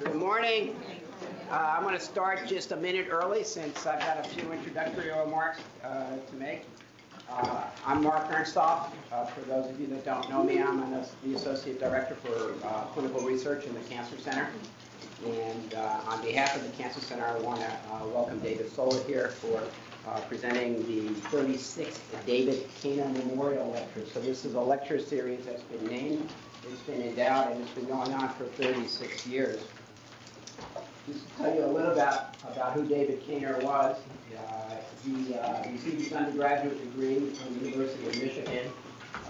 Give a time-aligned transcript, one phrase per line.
[0.00, 0.74] Good morning.
[1.50, 5.10] Uh, I'm going to start just a minute early since I've got a few introductory
[5.10, 6.62] remarks uh, to make.
[7.30, 8.86] Uh, I'm Marc Ernstoff.
[9.12, 12.54] Uh, For those of you that don't know me, I'm an the Associate Director for
[12.66, 14.48] uh, Clinical Research in the Cancer Center.
[15.26, 17.70] And uh, on behalf of the Cancer Center, I want to
[18.06, 19.62] welcome David Solit here for
[20.28, 24.06] presenting the 36th David Kaner Memorial Lecture.
[24.14, 26.30] So this is a lecture series that's been named,
[26.72, 29.60] it's been endowed, and it's been going on for 36 years.
[31.12, 33.96] Just tell you a little about, about who David Kaner was.
[34.36, 34.74] Uh,
[35.04, 38.70] He uh, received his undergraduate degree from the University of Michigan,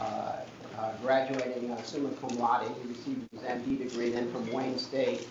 [0.00, 0.02] uh,
[0.78, 2.66] uh, graduating uh, summa cum laude.
[2.82, 5.26] He received his MD degree then from Wayne State,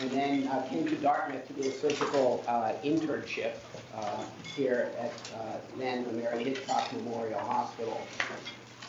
[0.00, 2.44] and then uh, came to Dartmouth to do a surgical
[2.84, 3.52] internship
[4.56, 5.12] here at
[5.78, 8.00] then the Mary Hitchcock Memorial Hospital.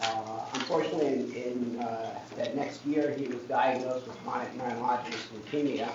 [0.01, 5.89] Uh, Unfortunately, in, in uh, that next year, he was diagnosed with chronic myelogenous leukemia,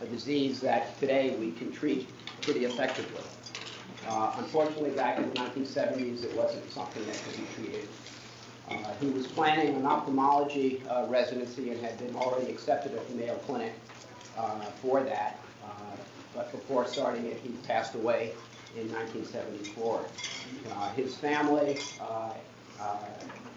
[0.00, 2.08] a disease that today we can treat
[2.44, 3.22] pretty effectively.
[4.06, 7.88] Uh, Unfortunately, back in the 1970s, it wasn't something that could be treated.
[8.68, 13.14] Uh, He was planning an ophthalmology uh, residency and had been already accepted at the
[13.14, 13.72] Mayo Clinic
[14.36, 15.40] uh, for that.
[15.64, 15.68] Uh,
[16.34, 18.34] But before starting it, he passed away
[18.76, 20.04] in 1974.
[20.70, 21.78] Uh, His family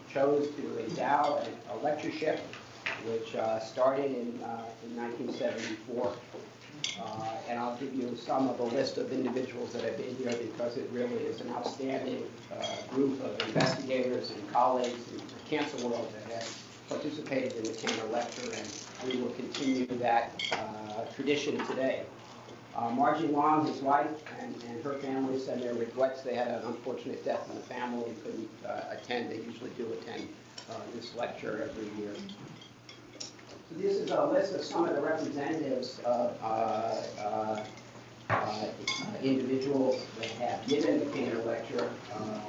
[0.08, 2.40] chose to endow a- a lectureship,
[3.08, 6.14] which uh, started in uh, in 1974.
[7.00, 7.04] Uh,
[7.50, 10.78] And I'll give you some of the list of individuals that have been here because
[10.78, 12.56] it really is an outstanding uh,
[12.94, 16.48] group of investigators and colleagues in the cancer world that have
[16.90, 18.68] participated in the Kaner Lecture, and
[19.12, 22.04] we will continue that uh, tradition today.
[22.76, 26.22] Uh, Margie Long, his wife, and, and her family send their regrets.
[26.22, 28.50] They had an unfortunate death in the family and couldn't
[28.92, 29.32] attend.
[29.32, 30.28] They usually do attend
[30.70, 32.14] uh, this lecture every year.
[33.78, 37.64] This is a list of some of the representatives of uh, uh,
[38.30, 38.66] uh,
[39.22, 41.90] individuals that have given the Kaner Lecture.
[42.14, 42.40] Uh,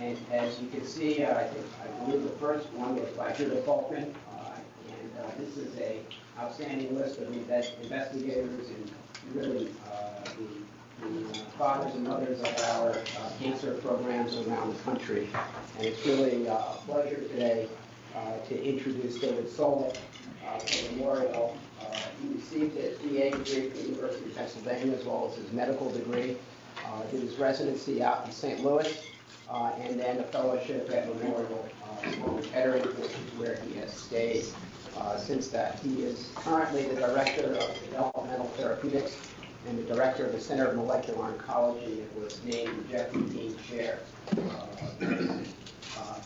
[0.00, 3.32] And as you can see, uh, I think, I believe the first one was by
[3.32, 4.14] Judah Folkman.
[4.86, 5.98] And this is a
[6.38, 8.90] outstanding list of investigators and
[9.34, 9.68] really
[11.02, 12.96] the the fathers and mothers of our
[13.40, 15.28] cancer programs around the country.
[15.78, 17.68] And it's really a pleasure today
[18.16, 19.98] uh, to introduce David Solit
[20.48, 21.56] uh, for memorial.
[21.80, 21.84] Uh,
[22.22, 25.90] He received his BA degree from the University of Pennsylvania as well as his medical
[25.90, 26.36] degree.
[26.84, 28.64] Uh, Did his residency out in St.
[28.64, 29.02] Louis
[29.50, 34.44] uh, and then a fellowship at Memorial uh, Kettering, which is where he has stayed
[34.96, 35.78] uh, since that.
[35.80, 39.16] He is currently the Director of Developmental Therapeutics
[39.68, 43.98] and the Director of the Center of Molecular Oncology and was named Geoffrey Beene Chair.
[45.98, 46.17] Uh,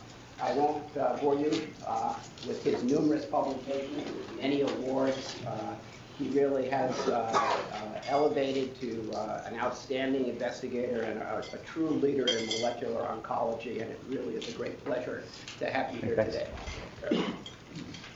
[0.43, 1.51] I won't uh, bore you
[1.87, 2.15] uh,
[2.49, 4.09] with his numerous publications,
[4.41, 5.37] many awards.
[5.47, 5.75] Uh,
[6.19, 11.89] He really has uh, uh, elevated to uh, an outstanding investigator and a a true
[12.05, 15.23] leader in molecular oncology, and it really is a great pleasure
[15.59, 16.37] to have you here Thanks.
[16.37, 17.25] today.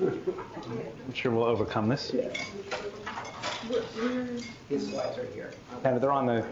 [0.00, 2.12] I'm sure we'll overcome this.
[2.12, 2.28] Yeah.
[4.68, 5.52] His slides are here.
[5.84, 6.44] And they're on the,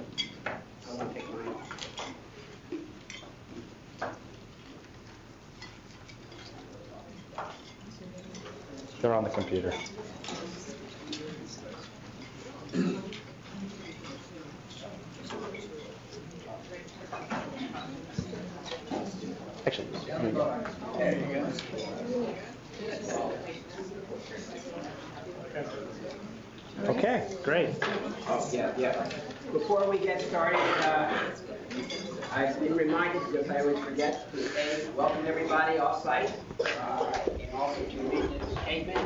[0.46, 1.54] I want to take mine.
[9.00, 9.72] they're on the computer.
[19.66, 20.64] Actually, let me go.
[20.96, 21.52] There you go.
[26.84, 27.70] Okay, great.
[28.28, 29.10] Oh, yeah, yeah.
[29.50, 31.30] Before we get started, uh,
[32.32, 36.32] I've been reminded, because I always forget, to say welcome everybody off-site,
[36.78, 38.98] uh, and also to read this statement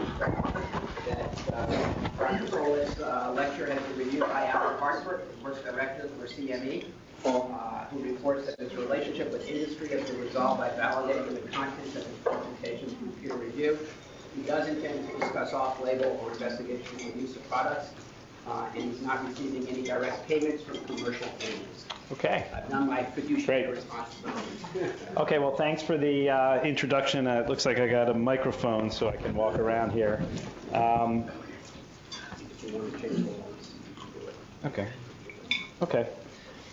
[1.06, 2.48] that uh, Dr.
[2.48, 6.92] Solit's uh, lecture has been reviewed by Albert Hartford, the Works Director for CME,
[7.24, 11.94] uh, who reports that his relationship with industry has been resolved by validating the content
[11.96, 13.88] of his presentation through peer review.
[14.34, 17.94] He does intend to discuss off-label or investigational use of products.
[18.48, 21.84] Uh, and he's not receiving any direct payments from commercial entities.
[22.12, 22.46] Okay.
[22.54, 23.74] I've done my fiduciary Great.
[23.76, 24.42] responsibilities.
[25.16, 27.26] Okay, well, thanks for the uh, introduction.
[27.26, 30.22] Uh, It looks like I got a microphone so I can walk around here.
[30.74, 31.24] Um,
[32.38, 33.70] If you want to change the laws,
[34.20, 34.34] do it.
[34.66, 34.88] Okay.
[35.80, 36.06] Okay.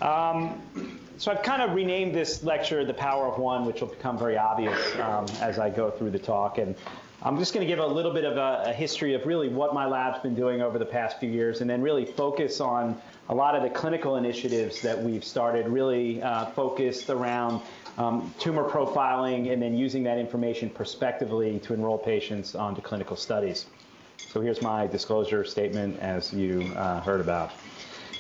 [0.02, 0.62] Um,
[1.18, 4.38] so I've kind of renamed this lecture "The Power of One," which will become very
[4.38, 6.58] obvious um, as I go through the talk.
[6.58, 6.76] And
[7.26, 9.74] I'm just going to give a little bit of a, a history of really what
[9.74, 13.34] my lab's been doing over the past few years, and then really focus on a
[13.34, 17.62] lot of the clinical initiatives that we've started, really uh, focused around
[17.98, 23.68] um, tumor profiling and then using that information prospectively to enroll patients onto clinical studies.
[24.18, 27.52] So here's my disclosure statement as you uh, heard about.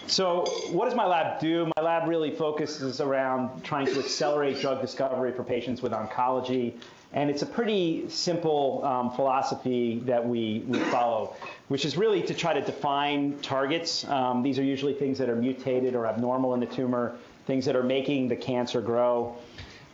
[0.07, 1.69] So what does my lab do?
[1.75, 6.79] My lab really focuses around trying to accelerate drug discovery for patients with oncology.
[7.13, 11.36] And it's a pretty simple um, philosophy that we, we follow,
[11.68, 14.04] which is really to try to define targets.
[14.06, 17.15] Um, these are usually things that are mutated or abnormal in the tumor,
[17.45, 19.36] things that are making the cancer grow.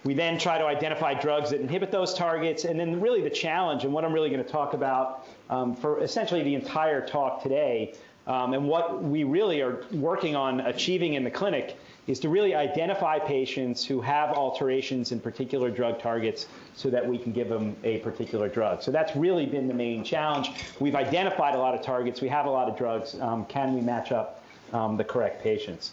[0.05, 3.83] We then try to identify drugs that inhibit those targets, and then really the challenge,
[3.83, 7.95] and what I'm really going to talk about um, for essentially the entire talk today,
[8.27, 11.77] um, and what we really are working on achieving in the clinic
[12.09, 17.19] is to really identify patients who have alterations in particular drug targets so that we
[17.19, 18.81] can give them a particular drug.
[18.81, 20.49] So that's really been the main challenge.
[20.79, 23.13] We've identified a lot of targets, we have a lot of drugs.
[23.21, 25.91] Um, can we match up um, the correct patients?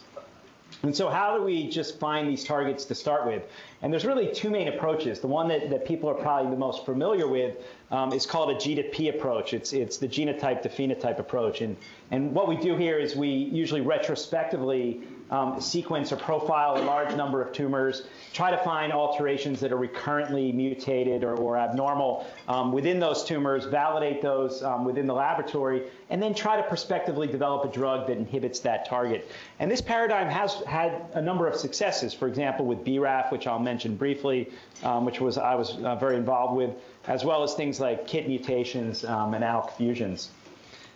[0.83, 3.43] And so how do we just find these targets to start with?
[3.83, 5.19] And there's really two main approaches.
[5.19, 7.57] The one that, that people are probably the most familiar with
[7.91, 9.53] um, is called a G to P approach.
[9.53, 11.61] It's, it's the genotype to phenotype approach.
[11.61, 11.77] And,
[12.11, 17.13] and what we do here is we usually retrospectively um, sequence or profile a large
[17.15, 18.03] number of tumors,
[18.33, 23.65] try to find alterations that are recurrently mutated or, or abnormal um, within those tumors,
[23.65, 28.17] validate those um, within the laboratory, and then try to prospectively develop a drug that
[28.17, 29.29] inhibits that target.
[29.59, 32.13] And this paradigm has had a number of successes.
[32.13, 34.49] For example, with BRAF, which I'll mention briefly,
[34.83, 36.71] um, which was I was uh, very involved with,
[37.07, 40.29] as well as things like KIT mutations um, and ALK fusions.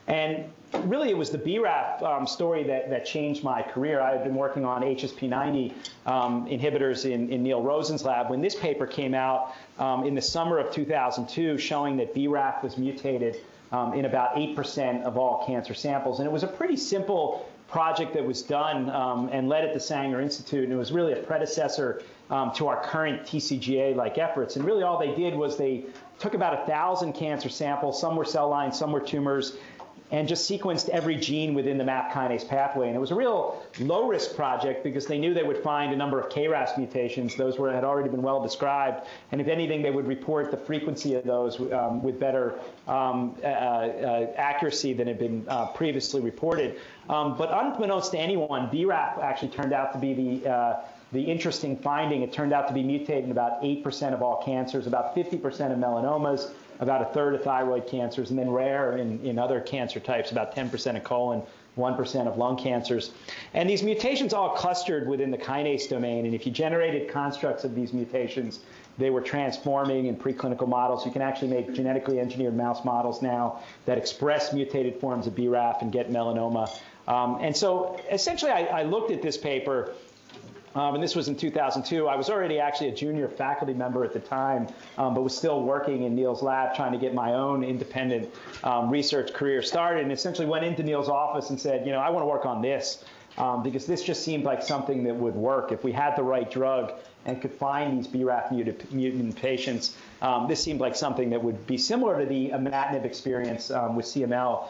[0.08, 0.46] And
[0.84, 4.02] really, it was the BRAF um, story that, that changed my career.
[4.02, 5.74] I had been working on HSP90
[6.06, 10.22] um, inhibitors in, in Neil Rosen's lab when this paper came out um, in the
[10.22, 13.38] summer of 2002 showing that BRAF was mutated
[13.72, 16.20] um, in about 8% of all cancer samples.
[16.20, 19.80] And it was a pretty simple project that was done um, and led at the
[19.80, 24.58] Sanger Institute, and it was really a predecessor um, to our current TCGA-like efforts.
[24.58, 25.86] And really all they did was they
[26.20, 29.58] took about a 1,000 cancer samples, some were cell lines, some were tumors,
[30.12, 32.88] and just sequenced every gene within the MAP kinase pathway.
[32.88, 36.20] And it was a real low-risk project because they knew they would find a number
[36.20, 37.36] of KRAS mutations.
[37.36, 39.08] Those were, had already been well described.
[39.32, 43.48] And if anything, they would report the frequency of those um, with better um, uh,
[43.48, 46.80] uh, accuracy than had been uh, previously reported.
[47.10, 50.82] Um, but unbeknownst to anyone, BRAF actually turned out to be the uh,
[51.12, 54.88] the interesting finding, it turned out to be mutated in about 8% of all cancers,
[54.88, 56.52] about 50% of melanomas,
[56.82, 60.56] about a third of thyroid cancers, and then rare in, in other cancer types, about
[60.56, 61.44] 10% of colon,
[61.78, 63.12] 1% of lung cancers.
[63.54, 67.76] And these mutations all clustered within the kinase domain, and if you generated constructs of
[67.76, 68.60] these mutations,
[68.98, 71.06] they were transforming in preclinical models.
[71.06, 75.82] You can actually make genetically engineered mouse models now that express mutated forms of BRAF
[75.82, 76.70] and get melanoma.
[77.08, 79.94] Um, and so essentially, I, I looked at this paper
[80.76, 82.08] um, and this was in 2002.
[82.08, 85.64] I was already actually a junior faculty member at the time, um, but was still
[85.64, 90.04] working in Neil's lab trying to get my own independent um, research career started.
[90.04, 92.62] And essentially went into Neil's office and said, you know, I want to work on
[92.62, 93.04] this
[93.38, 96.50] um, because this just seemed like something that would work if we had the right
[96.50, 96.94] drug
[97.26, 99.96] and could find these BRAF mutant, mutant patients.
[100.22, 104.06] Um, this seemed like something that would be similar to the imatinib experience um, with
[104.06, 104.68] CML,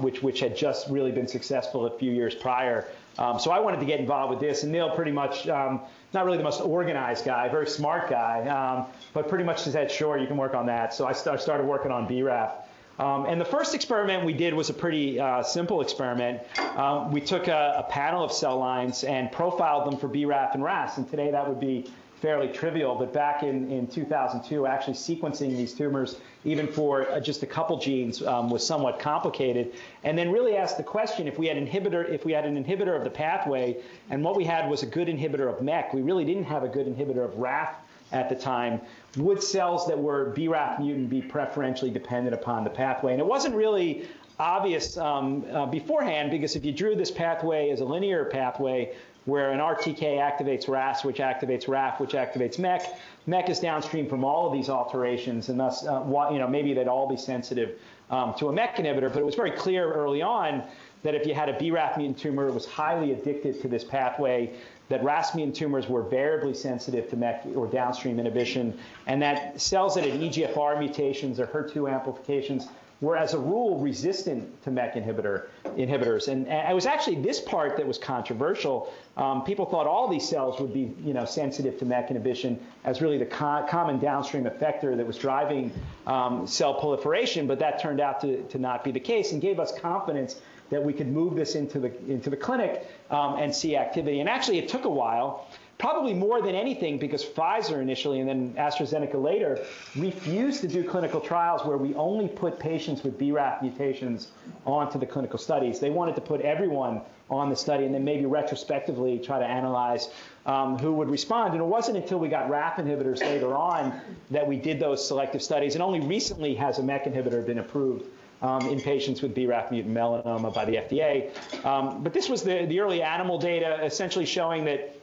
[0.00, 2.86] which which had just really been successful a few years prior.
[3.18, 5.80] Um, so I wanted to get involved with this, and Neil pretty much, um,
[6.14, 10.18] not really the most organized guy, very smart guy, um, but pretty much said, sure,
[10.18, 10.94] you can work on that.
[10.94, 12.52] So I, st- started working on BRAF.
[12.98, 16.40] Um, and the first experiment we did was a pretty uh, simple experiment.
[16.76, 20.62] Um, we took a, a, panel of cell lines and profiled them for BRAF and
[20.62, 21.90] RAS, and today that would be
[22.22, 27.42] fairly trivial, but back in, in 2002, actually sequencing these tumors, even for uh, just
[27.42, 29.72] a couple genes, um, was somewhat complicated.
[30.04, 32.96] And then really asked the question: if we had inhibitor, if we had an inhibitor
[32.96, 33.76] of the pathway,
[34.08, 36.68] and what we had was a good inhibitor of MEK, we really didn't have a
[36.68, 37.74] good inhibitor of RAF
[38.12, 38.80] at the time.
[39.16, 43.12] Would cells that were BRAF mutant be preferentially dependent upon the pathway?
[43.12, 47.80] And it wasn't really obvious um, uh, beforehand because if you drew this pathway as
[47.80, 52.82] a linear pathway, where an RTK activates RAS, which activates RAF, which activates MEK.
[53.26, 56.88] MEK is downstream from all of these alterations, and thus, uh, you know, maybe they'd
[56.88, 57.78] all be sensitive
[58.10, 59.12] um, to a MEK inhibitor.
[59.12, 60.64] But it was very clear early on
[61.02, 64.52] that if you had a BRAF mutant tumor, it was highly addicted to this pathway,
[64.88, 69.94] that RAS mutant tumors were variably sensitive to MEK or downstream inhibition, and that cells
[69.94, 72.68] that had EGFR mutations or HER2 amplifications
[73.02, 76.28] were, as a rule, resistant to MEK inhibitor, inhibitors.
[76.28, 78.94] And, and it was actually this part that was controversial.
[79.16, 83.02] Um, people thought all these cells would be, you know, sensitive to MEK inhibition as
[83.02, 85.72] really the co common downstream effector that was driving
[86.06, 89.58] um, cell proliferation, but that turned out to, to not be the case and gave
[89.58, 90.40] us confidence
[90.70, 94.20] that we could move this into the, into the clinic um, and see activity.
[94.20, 95.48] And actually, it took a while
[95.82, 99.58] probably more than anything because Pfizer initially and then AstraZeneca later
[99.96, 104.28] refused to do clinical trials where we only put patients with BRAF mutations
[104.64, 105.80] onto the clinical studies.
[105.80, 110.10] They wanted to put everyone on the study and then maybe retrospectively try to analyze
[110.46, 111.54] um, who would respond.
[111.54, 113.92] And it wasn't until we got RAF inhibitors later on
[114.30, 115.74] that we did those selective studies.
[115.74, 118.04] And only recently has a MEK inhibitor been approved
[118.40, 121.64] um, in patients with BRAF mutant melanoma by the FDA.
[121.66, 125.01] Um, but this was the, the early animal data essentially showing that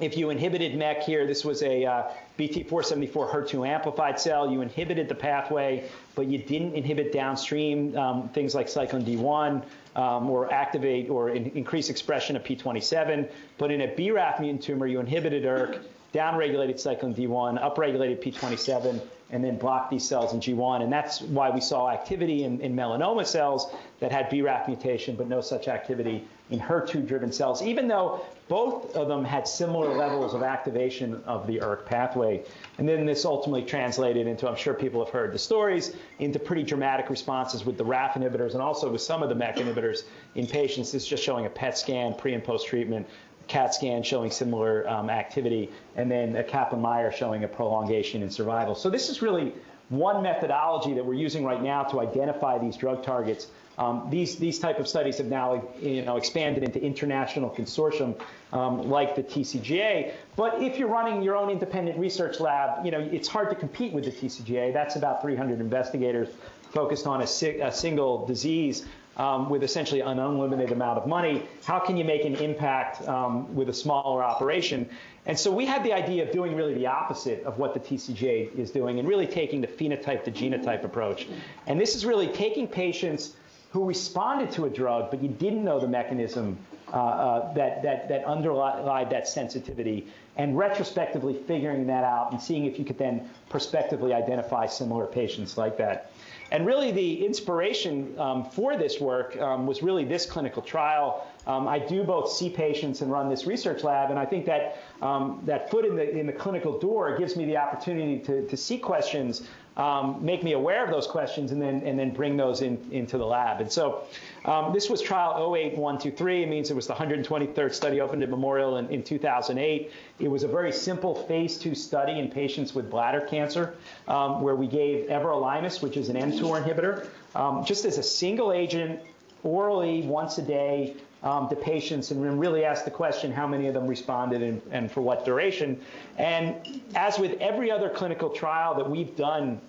[0.00, 4.50] if you inhibited MEK here, this was a uh, BT474 HER2 amplified cell.
[4.50, 9.62] You inhibited the pathway, but you didn't inhibit downstream um, things like cyclin D1
[9.96, 13.30] um, or activate or in, increase expression of P27.
[13.58, 15.80] But in a BRAF mutant tumor, you inhibited ERK,
[16.12, 19.00] downregulated cyclin D1, upregulated P27,
[19.32, 20.82] and then block these cells in G1.
[20.82, 25.26] And that's why we saw activity in, in melanoma cells that had BRAF mutation, but
[25.26, 30.42] no such activity in HER2-driven cells, even though both of them had similar levels of
[30.42, 32.44] activation of the ERK pathway.
[32.76, 36.62] And then this ultimately translated into, I'm sure people have heard the stories, into pretty
[36.62, 40.02] dramatic responses with the RAF inhibitors and also with some of the MEK inhibitors
[40.34, 40.92] in patients.
[40.92, 43.06] This is just showing a PET scan pre and post treatment
[43.48, 48.74] CAT scan showing similar um, activity, and then a Kaplan-Meier showing a prolongation in survival.
[48.74, 49.54] So this is really
[49.88, 53.48] one methodology that we're using right now to identify these drug targets.
[53.78, 58.18] Um, these, these type of studies have now you know, expanded into international consortium
[58.52, 60.12] um, like the TCGA.
[60.36, 63.92] But if you're running your own independent research lab, you know, it's hard to compete
[63.92, 64.72] with the TCGA.
[64.72, 66.28] That's about 300 investigators
[66.70, 71.42] focused on a, si a single disease um, with essentially an unlimited amount of money.
[71.64, 74.88] How can you make an impact um, with a smaller operation?
[75.26, 78.58] And so we had the idea of doing really the opposite of what the TCGA
[78.58, 81.28] is doing and really taking the phenotype to genotype approach.
[81.66, 83.36] And this is really taking patients
[83.72, 86.58] who responded to a drug, but you didn't know the mechanism
[86.92, 92.64] uh, uh, that, that, that underlied that sensitivity, and retrospectively figuring that out and seeing
[92.64, 96.10] if you could then prospectively identify similar patients like that.
[96.50, 101.26] And really, the inspiration um, for this work um, was really this clinical trial.
[101.46, 104.76] Um, I do both see patients and run this research lab, and I think that
[105.00, 108.56] um, that foot in the in the clinical door gives me the opportunity to, to
[108.56, 112.60] see questions um, make me aware of those questions and then, and then bring those
[112.60, 113.60] in, into the lab.
[113.60, 114.04] And so
[114.44, 116.42] um, this was trial 08123.
[116.42, 119.90] It means it was the 123rd study opened at Memorial in, in 2008.
[120.18, 123.74] It was a very simple phase two study in patients with bladder cancer
[124.08, 128.52] um, where we gave everolimus, which is an mTOR inhibitor, um, just as a single
[128.52, 129.00] agent
[129.42, 133.74] orally once a day um, to patients and really ask the question how many of
[133.74, 135.80] them responded and, and, for what duration.
[136.18, 139.60] And as with every other clinical trial that we've done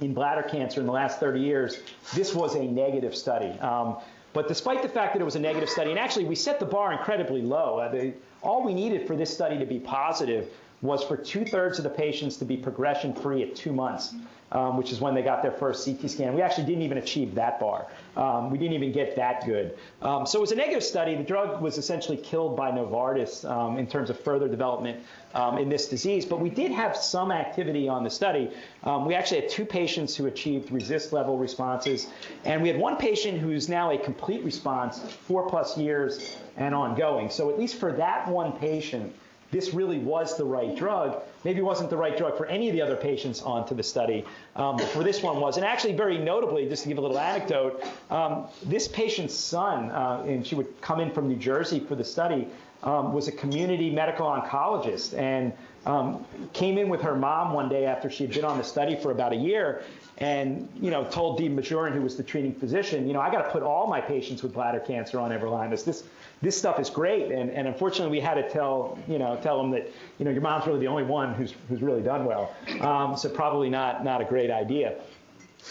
[0.00, 1.78] in bladder cancer in the last 30 years,
[2.14, 3.50] this was a negative study.
[3.60, 3.98] Um,
[4.32, 6.66] but despite the fact that it was a negative study, and actually we set the
[6.66, 8.10] bar incredibly low, uh,
[8.42, 10.50] all we needed for this study to be positive
[10.82, 14.14] was for two thirds of the patients to be progression free at two months
[14.52, 16.34] um, which is when they got their first CT scan.
[16.34, 17.86] We actually didn't even achieve that bar.
[18.16, 19.76] Um, we didn't even get that good.
[20.02, 21.14] Um, so it was a negative study.
[21.14, 25.00] The drug was essentially killed by Novartis um, in terms of further development
[25.34, 26.24] um, in this disease.
[26.24, 28.50] But we did have some activity on the study.
[28.84, 32.08] Um, we actually had two patients who achieved RECIST level responses,
[32.44, 37.30] and we had one patient who's now a complete response, four plus years and ongoing.
[37.30, 39.14] So at least for that one patient,
[39.50, 41.22] this really was the right drug.
[41.44, 44.24] Maybe it wasn't the right drug for any of the other patients onto the study,
[44.56, 45.56] um, but for this one was.
[45.56, 50.24] And actually, very notably, just to give a little anecdote, um, this patient's son, uh,
[50.26, 52.46] and she would come in from New Jersey for the study,
[52.82, 55.52] um, was a community medical oncologist and
[55.86, 58.96] um, came in with her mom one day after she had been on the study
[58.96, 59.82] for about a year
[60.18, 63.42] and you know told Dean Bajorin, who was the treating physician, you know, I got
[63.42, 65.84] to put all my patients with bladder cancer on everolimus.
[65.84, 66.04] This
[66.42, 67.30] this stuff is great.
[67.30, 70.40] And, and unfortunately, we had to tell, you know, tell them that, you know, your
[70.40, 72.54] mom's really the only one who's, who's really done well.
[72.80, 74.94] Um, so probably not, not a great idea.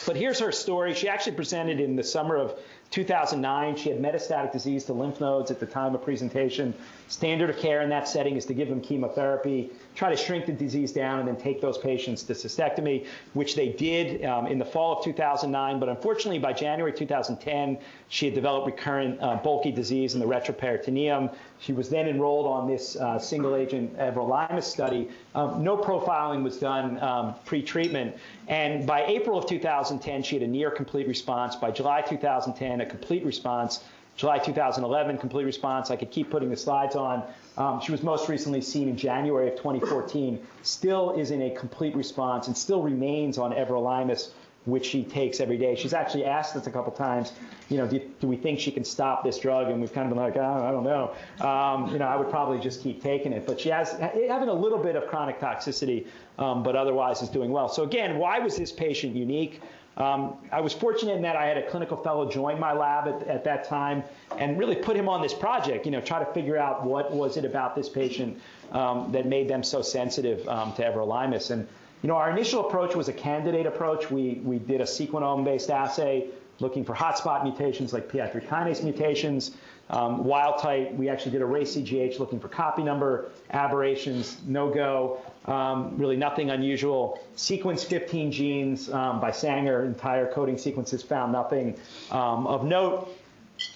[0.05, 0.93] But here's her story.
[0.93, 2.59] She actually presented in the summer of
[2.91, 6.73] 2009, she had metastatic disease to lymph nodes at the time of presentation.
[7.07, 10.51] Standard of care in that setting is to give them chemotherapy, try to shrink the
[10.51, 14.65] disease down, and then take those patients to cystectomy, which they did um, in the
[14.65, 15.79] fall of 2009.
[15.79, 17.77] But unfortunately, by January 2010,
[18.07, 21.35] she had developed recurrent uh, bulky disease in the retroperitoneum.
[21.59, 25.09] She was then enrolled on this uh, single agent everolimus study.
[25.35, 28.15] Um, no profiling was done um, pre treatment.
[28.47, 31.55] And by April of 2010, she had a near complete response.
[31.55, 33.83] By July 2010, a complete response.
[34.15, 35.91] July 2011, complete response.
[35.91, 37.23] I could keep putting the slides on.
[37.57, 40.45] Um, she was most recently seen in January of 2014.
[40.63, 44.31] Still is in a complete response and still remains on everolimus
[44.69, 45.75] which she takes every day.
[45.75, 47.33] She's actually asked us a couple times,
[47.69, 49.69] you know, do, do we think she can stop this drug?
[49.69, 51.13] And we've kind of been like, oh, I don't know.
[51.45, 53.45] Um, you know, I would probably just keep taking it.
[53.45, 56.07] But she has having a little bit of chronic toxicity,
[56.37, 57.69] um, but otherwise is doing well.
[57.69, 59.61] So again, why was this patient unique?
[59.97, 63.27] Um, I was fortunate in that I had a clinical fellow join my lab at,
[63.27, 64.03] at, that time
[64.37, 67.35] and really put him on this project, you know, try to figure out what was
[67.35, 68.39] it about this patient
[68.71, 71.51] um, that made them so sensitive um, to everolimus.
[71.51, 71.67] And
[72.01, 74.09] you know, our initial approach was a candidate approach.
[74.09, 76.27] We, we did a Sequenom-based assay
[76.59, 79.51] looking for hotspot mutations like PI3 kinase mutations.
[79.89, 85.19] Um, wild type, we actually did array CGH looking for copy number, aberrations, no go,
[85.45, 87.19] um, really nothing unusual.
[87.35, 91.75] Sequence 15 genes um, by Sanger, entire coding sequences found nothing
[92.11, 93.09] um, of note.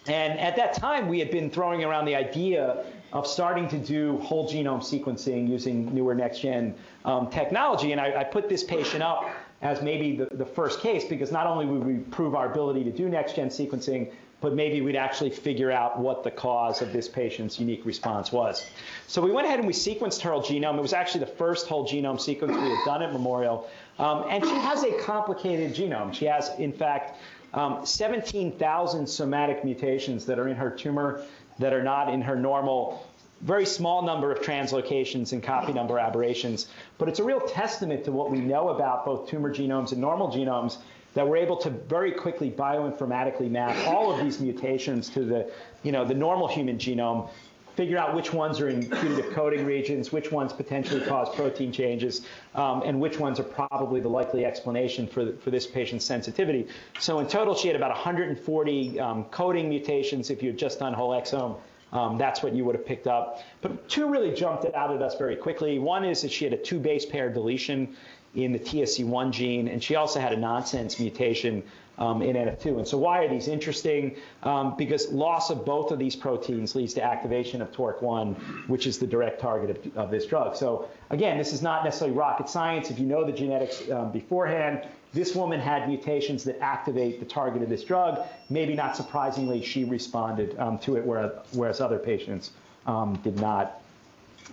[0.07, 4.17] And at that time, we had been throwing around the idea of starting to do
[4.19, 6.75] whole genome sequencing using newer next gen
[7.05, 7.91] um, technology.
[7.91, 9.29] And I, I, put this patient up
[9.62, 12.91] as maybe the, the first case because not only would we prove our ability to
[12.91, 14.12] do next gen sequencing,
[14.43, 18.65] but maybe we'd actually figure out what the cause of this patient's unique response was.
[19.07, 20.77] So we went ahead and we sequenced her whole genome.
[20.77, 23.69] It was actually the first whole genome sequence we had done at Memorial.
[24.00, 26.13] Um, and she has a complicated genome.
[26.13, 27.17] She has, in fact,
[27.53, 31.24] um, 17,000 somatic mutations that are in her tumor
[31.60, 33.07] that are not in her normal
[33.43, 36.67] very small number of translocations and copy number aberrations.
[36.97, 40.29] But it's a real testament to what we know about both tumor genomes and normal
[40.29, 40.77] genomes
[41.13, 45.51] that we're able to very quickly bioinformatically map all of these mutations to the,
[45.83, 47.29] you know, the normal human genome,
[47.75, 52.25] figure out which ones are in putative coding regions, which ones potentially cause protein changes,
[52.56, 56.67] um, and which ones are probably the likely explanation for, for this patient's sensitivity.
[56.99, 60.93] So in total, she had about 140 um, coding mutations if you had just done
[60.93, 61.58] whole exome
[61.93, 63.41] um, that's what you would have picked up.
[63.62, 65.79] But two really jumped out at us very quickly.
[65.79, 67.95] One is that she had a two base pair deletion
[68.36, 71.63] in the TSC1 gene, and she also had a nonsense mutation
[71.99, 72.77] um, in NF2.
[72.79, 74.15] And so why are these interesting?
[74.41, 78.97] Um, because loss of both of these proteins leads to activation of TORC1, which is
[78.97, 80.56] the direct target of, of this drug.
[80.56, 82.89] So again, this is not necessarily rocket science.
[82.89, 87.62] If you know the genetics um, beforehand, this woman had mutations that activate the target
[87.62, 88.26] of this drug.
[88.49, 92.52] Maybe not surprisingly, she responded um, to it, whereas, whereas other patients
[92.88, 93.82] um, did not.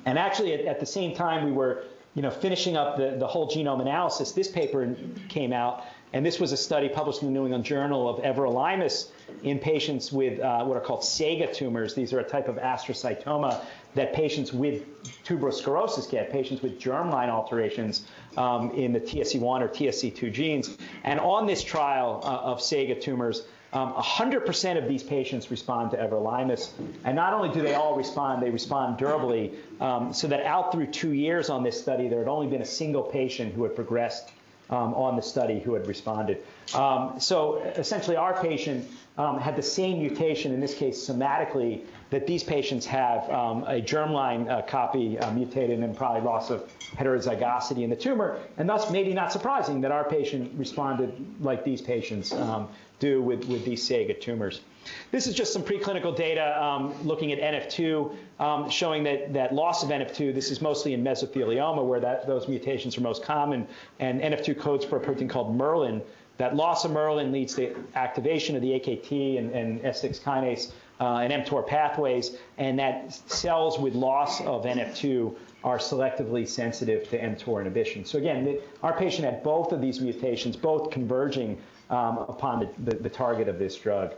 [0.04, 3.26] And actually, at, at, the same time we were you know, finishing up the, the
[3.26, 4.94] whole genome analysis, this paper
[5.28, 9.10] came out, and this was a study published in the New England Journal of everolimus
[9.42, 11.94] in patients with uh, what are called SEGA tumors.
[11.94, 14.84] These are a type of astrocytoma that patients with
[15.24, 20.76] tuberous sclerosis get, patients with germline alterations um, in the TSC1 or TSC2 genes.
[21.04, 25.96] And on this trial uh, of SEGA tumors, um, 100% of these patients respond to
[25.96, 26.70] everolimus.
[27.04, 29.52] And not only do they all respond, they respond durably.
[29.80, 32.66] Um, so that out through two years on this study, there had only been a
[32.66, 34.32] single patient who had progressed
[34.70, 36.42] um, on the study who had responded.
[36.74, 38.88] Um, so essentially, our patient
[39.20, 43.82] um, had the same mutation, in this case somatically, that these patients have um, a
[43.82, 48.90] germline uh, copy uh, mutated and probably loss of heterozygosity in the tumor, and thus
[48.90, 52.66] maybe not surprising that our patient responded like these patients um,
[52.98, 54.62] do with, with these SEGA tumors.
[55.10, 59.82] This is just some preclinical data um, looking at NF2, um, showing that, that loss
[59.82, 64.22] of NF2, this is mostly in mesothelioma where that, those mutations are most common, and
[64.22, 66.00] NF2 codes for a protein called Merlin.
[66.40, 71.18] That loss of Merlin leads to activation of the AKT and, and S6 kinase uh,
[71.18, 77.60] and mTOR pathways, and that cells with loss of NF2 are selectively sensitive to mTOR
[77.60, 78.06] inhibition.
[78.06, 82.90] So again, the, our patient had both of these mutations, both converging um, upon the,
[82.90, 84.14] the, the target of this drug.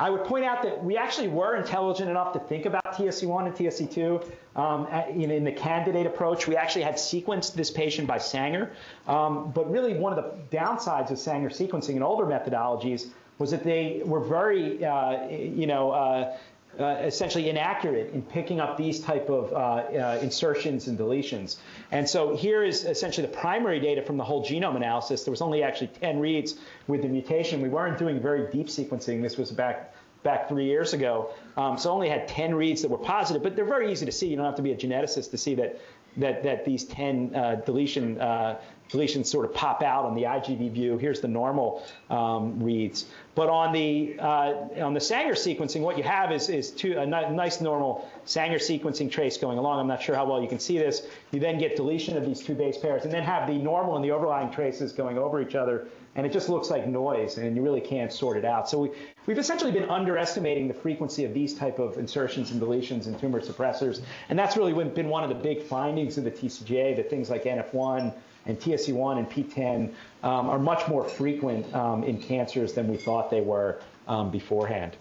[0.00, 3.54] I would point out that we actually were intelligent enough to think about TSC1 and
[3.54, 6.48] TSC2 um, in, in, the candidate approach.
[6.48, 8.72] We actually had sequenced this patient by Sanger,
[9.06, 13.08] um, but really one of the downsides of Sanger sequencing in older methodologies
[13.38, 16.34] was that they were very, uh, you know, uh,
[16.78, 21.56] uh, essentially inaccurate in picking up these type of uh, uh, insertions and deletions.
[21.90, 25.24] And so here is essentially the primary data from the whole genome analysis.
[25.24, 26.56] There was only actually 10 reads
[26.86, 27.60] with the mutation.
[27.60, 29.22] We weren't doing very deep sequencing.
[29.22, 31.30] This was back back three years ago.
[31.56, 34.28] Um, so only had 10 reads that were positive, but they're very easy to see.
[34.28, 35.80] You don't have to be a geneticist to see that
[36.16, 38.58] that, that these 10 uh, deletion uh,
[38.90, 40.98] deletions sort of pop out on the IGV view.
[40.98, 43.06] Here's the normal um, reads.
[43.34, 47.06] But on the uh, on the Sanger sequencing, what you have is, is two, a
[47.06, 49.78] nice normal Sanger sequencing trace going along.
[49.78, 51.06] I'm not sure how well you can see this.
[51.30, 54.04] You then get deletion of these two base pairs, and then have the normal and
[54.04, 57.62] the overlying traces going over each other, and it just looks like noise, and you
[57.62, 58.68] really can't sort it out.
[58.68, 58.90] So we,
[59.26, 63.40] we've essentially been underestimating the frequency of these type of insertions and deletions in tumor
[63.40, 67.30] suppressors, and that's really been one of the big findings of the TCGA, that things
[67.30, 68.12] like NF1
[68.46, 73.30] and TSC1 and PTEN um, are much more frequent um, in cancers than we thought
[73.30, 74.96] they were um, beforehand.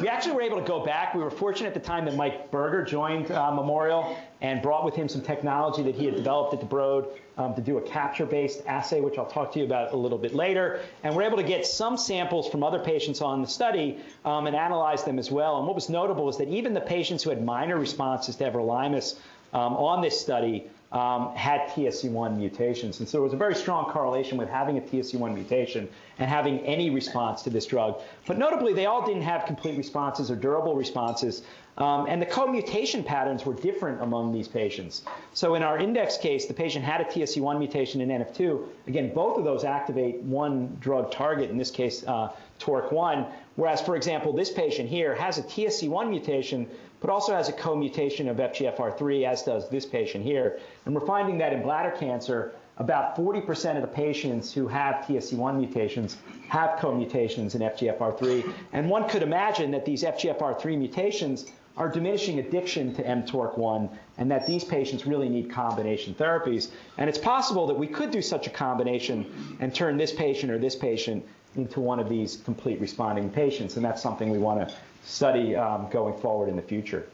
[0.00, 1.14] We actually were able to go back.
[1.14, 4.94] We were fortunate at the time that Mike Berger joined uh, Memorial and brought with
[4.94, 8.62] him some technology that he had developed at the Broad um, to do a capture-based
[8.66, 10.80] assay, which I'll talk to you about a little bit later.
[11.02, 14.56] And we're able to get some samples from other patients on the study um, and
[14.56, 15.58] analyze them as well.
[15.58, 19.18] And what was notable is that even the patients who had minor responses to everolimus
[19.52, 23.00] um, on this study um, had TSC1 mutations.
[23.00, 26.60] And so there was a very strong correlation with having a TSC1 mutation and having
[26.60, 28.00] any response to this drug.
[28.26, 31.42] But notably, they all didn't have complete responses or durable responses.
[31.78, 35.02] Um, and the co-mutation patterns were different among these patients.
[35.32, 38.66] So in our index case, the patient had a TSC1 mutation in NF2.
[38.86, 42.28] Again, both of those activate one drug target, in this case, uh,
[42.60, 43.26] TORC1.
[43.56, 46.68] Whereas, for example, this patient here has a TSC1 mutation,
[47.02, 50.60] but also has a co-mutation of FGFR3, as does this patient here.
[50.86, 55.56] And we're finding that in bladder cancer, about 40% of the patients who have TSC1
[55.56, 56.16] mutations
[56.48, 58.54] have co-mutations in FGFR3.
[58.72, 64.46] And one could imagine that these FGFR3 mutations are diminishing addiction to mTORC1 and that
[64.46, 66.70] these patients really need combination therapies.
[66.98, 70.58] And it's possible that we could do such a combination and turn this patient or
[70.58, 71.24] this patient
[71.56, 73.76] into one of these complete responding patients.
[73.76, 77.06] And that's something we want to study um, going forward in the future.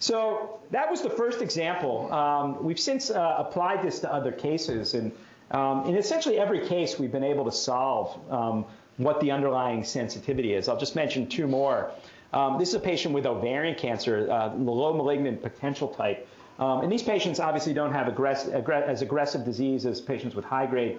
[0.00, 2.12] So that was the first example.
[2.12, 5.12] Um, we've since uh, applied this to other cases, and
[5.50, 8.64] um, in essentially every case, we've been able to solve um,
[8.96, 10.68] what the underlying sensitivity is.
[10.68, 11.90] I'll just mention two more.
[12.32, 16.28] Um, this is a patient with ovarian cancer, uh, low malignant potential type.
[16.58, 20.66] Um, and these patients obviously don't have aggress- as aggressive disease as patients with high
[20.66, 20.98] grade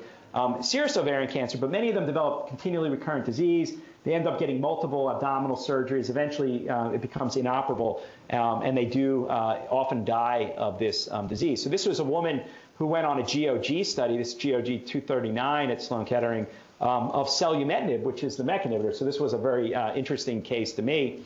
[0.62, 3.78] serous ovarian cancer, but many of them develop continually recurrent disease.
[4.04, 6.10] They end up getting multiple abdominal surgeries.
[6.10, 11.28] Eventually, uh, it becomes inoperable, um, and they do uh, often die of this um,
[11.28, 11.62] disease.
[11.62, 12.42] So this was a woman
[12.78, 16.48] who went on a GOG study, this GOG 239 at Sloan Kettering,
[16.80, 18.96] um, of selumetinib, which is the MEK inhibitor.
[18.96, 21.24] So this was a very uh, interesting case to me.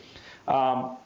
[0.47, 0.97] Um,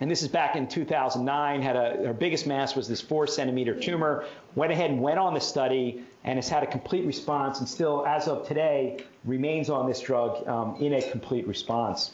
[0.00, 3.78] and this is back in 2009, had a, her biggest mass was this four centimeter
[3.78, 4.24] tumor,
[4.56, 8.04] went ahead and went on the study and has had a complete response and still,
[8.04, 12.12] as of today, remains on this drug um, in a complete response.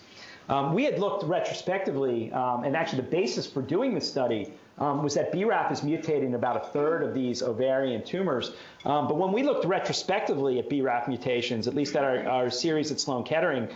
[0.49, 5.03] Um, we had looked retrospectively, um, and actually the basis for doing this study um,
[5.03, 8.53] was that BRAF is mutated in about a third of these ovarian tumors.
[8.85, 12.91] Um, but when we looked retrospectively at BRAF mutations, at least at our, our series
[12.91, 13.69] at Sloan Kettering,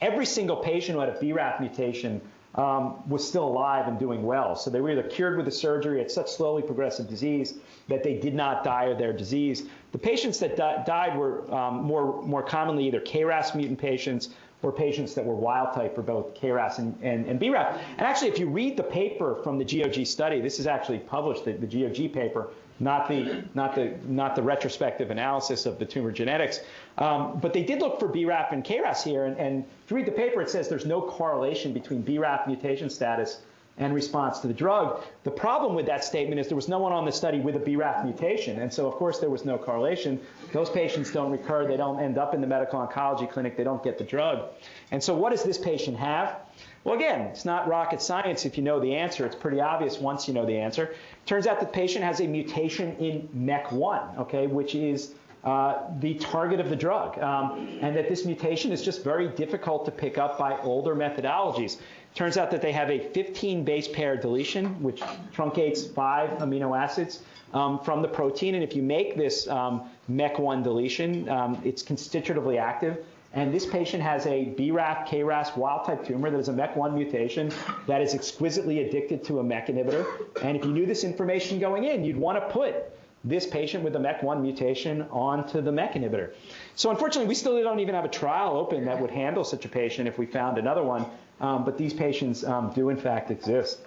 [0.00, 2.20] every single patient who had a BRAF mutation
[2.56, 4.56] um, was still alive and doing well.
[4.56, 7.54] So they were either cured with the surgery, had such slowly progressive disease
[7.88, 9.64] that they did not die of their disease.
[9.96, 14.28] The patients that di- died were um, more, more commonly either KRAS mutant patients
[14.60, 17.78] or patients that were wild type for both KRAS and, and, and BRAF.
[17.96, 21.46] And actually, if you read the paper from the GOG study, this is actually published,
[21.46, 26.12] the, the GOG paper, not the, not the, not the retrospective analysis of the tumor
[26.12, 26.60] genetics.
[26.98, 30.04] Um, but they did look for BRAF and KRAS here, and, and if you read
[30.04, 33.40] the paper, it says there's no correlation between BRAF mutation status
[33.78, 35.02] and response to the drug.
[35.24, 37.60] The problem with that statement is there was no one on the study with a
[37.60, 40.20] BRAF mutation, and so of course there was no correlation.
[40.52, 43.82] Those patients don't recur, they don't end up in the medical oncology clinic, they don't
[43.82, 44.48] get the drug.
[44.90, 46.36] And so what does this patient have?
[46.84, 49.26] Well, again, it's not rocket science if you know the answer.
[49.26, 50.94] It's pretty obvious once you know the answer.
[51.26, 55.14] Turns out the patient has a mutation in MEK1, okay, which is
[55.46, 59.84] uh, the target of the drug, um, and that this mutation is just very difficult
[59.84, 61.78] to pick up by older methodologies.
[62.16, 65.00] Turns out that they have a 15 base pair deletion, which
[65.32, 67.22] truncates five amino acids
[67.54, 68.56] um, from the protein.
[68.56, 73.04] And if you make this um, MEK1 deletion, um, it's constitutively active.
[73.32, 77.52] And this patient has a BRAF, KRAS wild type tumor that is a MEK1 mutation
[77.86, 80.06] that is exquisitely addicted to a MEK inhibitor.
[80.42, 82.95] And if you knew this information going in, you'd want to put
[83.26, 86.32] this patient with the MEK1 mutation onto the MEK inhibitor.
[86.76, 89.68] So unfortunately, we still don't even have a trial open that would handle such a
[89.68, 91.04] patient if we found another one.
[91.40, 93.80] um, but these patients um, do in fact exist.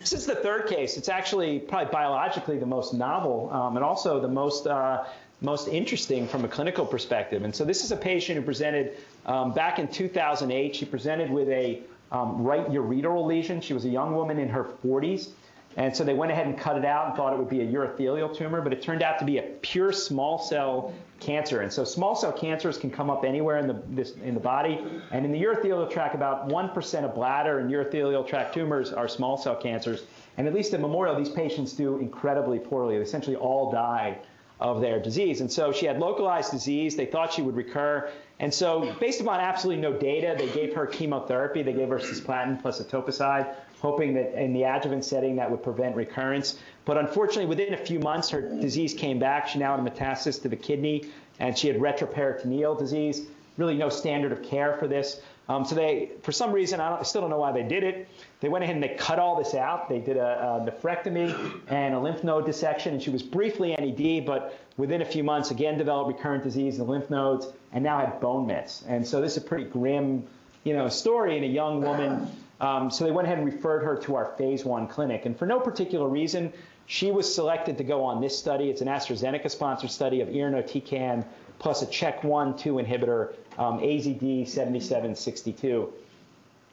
[0.00, 0.96] This is the third case.
[0.96, 5.04] It's actually probably biologically the most novel um, and also the most uh,
[5.40, 7.44] most interesting from a clinical perspective.
[7.44, 10.74] And so this is a patient who presented um, back in 2008.
[10.74, 13.60] She presented with a um, right ureteral lesion.
[13.60, 15.30] She was a young woman in her 40s.
[15.78, 17.64] And so they went ahead and cut it out and thought it would be a
[17.64, 21.60] urothelial tumor, but it turned out to be a pure small cell cancer.
[21.60, 24.84] And so small cell cancers can come up anywhere in the, this, in the body.
[25.12, 29.36] And in the urothelial tract, about 1% of bladder and urothelial tract tumors are small
[29.36, 30.02] cell cancers.
[30.36, 32.96] And at least at Memorial, these patients do incredibly poorly.
[32.96, 34.18] They essentially all die
[34.60, 35.40] of their disease.
[35.40, 36.96] And so she had localized disease.
[36.96, 38.10] They thought she would recur.
[38.40, 41.62] And so, based upon absolutely no data, they gave her chemotherapy.
[41.62, 45.96] They gave her cisplatin plus etoposide, hoping that in the adjuvant setting that would prevent
[45.96, 46.58] recurrence.
[46.84, 49.48] But unfortunately, within a few months, her disease came back.
[49.48, 53.26] She now had a metastasis to the kidney, and she had retroperitoneal disease.
[53.58, 55.20] Really, no standard of care for this.
[55.48, 58.08] Um, so they, for some reason, I, I, still don't know why they did it.
[58.40, 59.88] They went ahead and they cut all this out.
[59.88, 64.26] They did a, a nephrectomy and a lymph node dissection, and she was briefly NED,
[64.26, 67.98] but within a few months, again developed recurrent disease in the lymph nodes, and now
[67.98, 68.84] had bone mets.
[68.86, 70.26] And so this is a pretty grim,
[70.64, 72.30] you know, story in a young woman.
[72.60, 75.46] Um, so they went ahead and referred her to our phase one clinic, and for
[75.46, 76.52] no particular reason,
[76.88, 78.70] she was selected to go on this study.
[78.70, 81.24] It's an AstraZeneca-sponsored study of irinotecan
[81.58, 85.90] plus a CHEK1-2 inhibitor, um, AZD7762.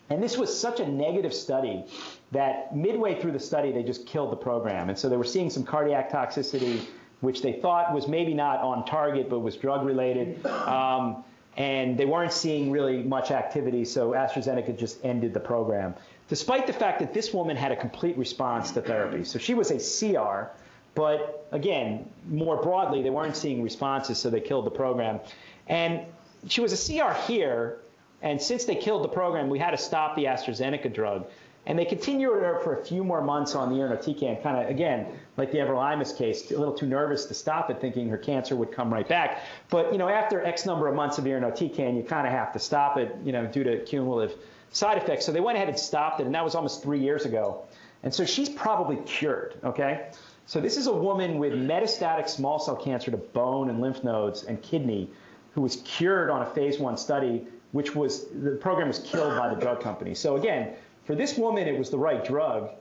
[0.09, 1.83] And this was such a negative study
[2.31, 4.87] that midway through the study, they just killed the program.
[4.87, 6.85] And so they were seeing some cardiac toxicity,
[7.19, 10.45] which they thought was maybe not on target, but was drug related.
[10.45, 11.25] Um,
[11.57, 15.93] and they weren't seeing really much activity, so AstraZeneca just ended the program.
[16.27, 19.23] Despite the fact that this woman had a complete response to therapy.
[19.23, 20.51] So she was a CR,
[20.95, 25.19] but again, more broadly, they weren't seeing responses, so they killed the program.
[25.67, 26.01] And
[26.47, 27.79] she was a CR here,
[28.21, 31.27] and since they killed the program, we had to stop the AstraZeneca drug.
[31.67, 35.07] And they continued her for a few more months on the irinotecan, kind of, again,
[35.35, 38.71] like the everolimus case, a little too nervous to stop it, thinking her cancer would
[38.71, 39.41] come right back.
[39.69, 42.59] But, you know, after X number of months of irinotecan, you kind of have to
[42.59, 44.37] stop it, you know, due to cumulative
[44.75, 45.25] side effects.
[45.25, 47.63] So they went ahead and stopped it, and that was almost three years ago.
[48.03, 50.09] And so she's probably cured, okay?
[50.47, 54.43] So this is a woman with metastatic small cell cancer to bone and lymph nodes
[54.43, 55.09] and kidney
[55.53, 59.47] who was cured on a phase one study, which was, the program was killed by
[59.47, 60.13] the drug company.
[60.13, 60.73] So again,
[61.05, 62.71] for this woman, it was the right drug,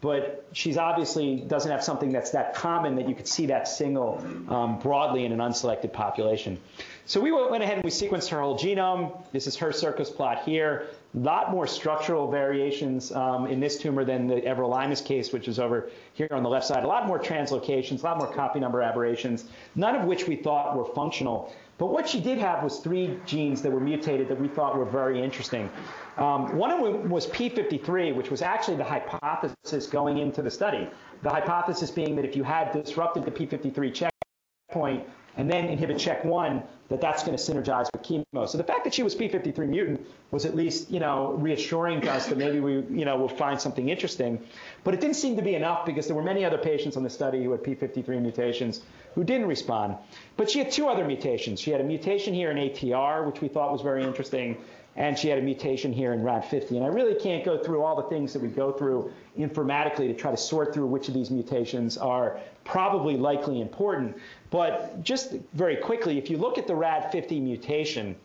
[0.00, 4.24] but she's obviously doesn't have something that's that common that you could see that signal
[4.48, 6.58] um, broadly in an unselected population.
[7.04, 9.20] So we went ahead and we sequenced her whole genome.
[9.32, 10.86] This is her Circos plot here.
[11.14, 15.58] A lot more structural variations um, in this tumor than the everolimus case, which is
[15.58, 16.84] over here on the left side.
[16.84, 20.76] A lot more translocations, a lot more copy number aberrations, none of which we thought
[20.76, 21.52] were functional.
[21.80, 24.84] But what she did have was three genes that were mutated that we thought were
[24.84, 25.70] very interesting.
[26.18, 30.90] Um, one of them was P53, which was actually the hypothesis going into the study.
[31.22, 36.62] The hypothesis being that if you had disrupted the P53 checkpoint and then inhibit CHEK1,
[36.90, 38.46] that that's going to synergize with chemo.
[38.46, 42.10] So the fact that she was P53 mutant was at least, you know, reassuring to
[42.12, 44.38] us that maybe we, you know, will find something interesting.
[44.84, 47.10] But it didn't seem to be enough because there were many other patients on the
[47.10, 48.82] study who had P53 mutations
[49.14, 49.96] who didn't respond.
[50.36, 51.60] But she had two other mutations.
[51.60, 54.56] She had a mutation here in ATR, which we thought was very interesting,
[54.96, 56.72] and she had a mutation here in RAD50.
[56.72, 60.14] And I really can't go through all the things that we go through informatically to
[60.14, 64.16] try to sort through which of these mutations are probably likely important.
[64.50, 68.16] But just very quickly, if you look at the RAD50 mutation,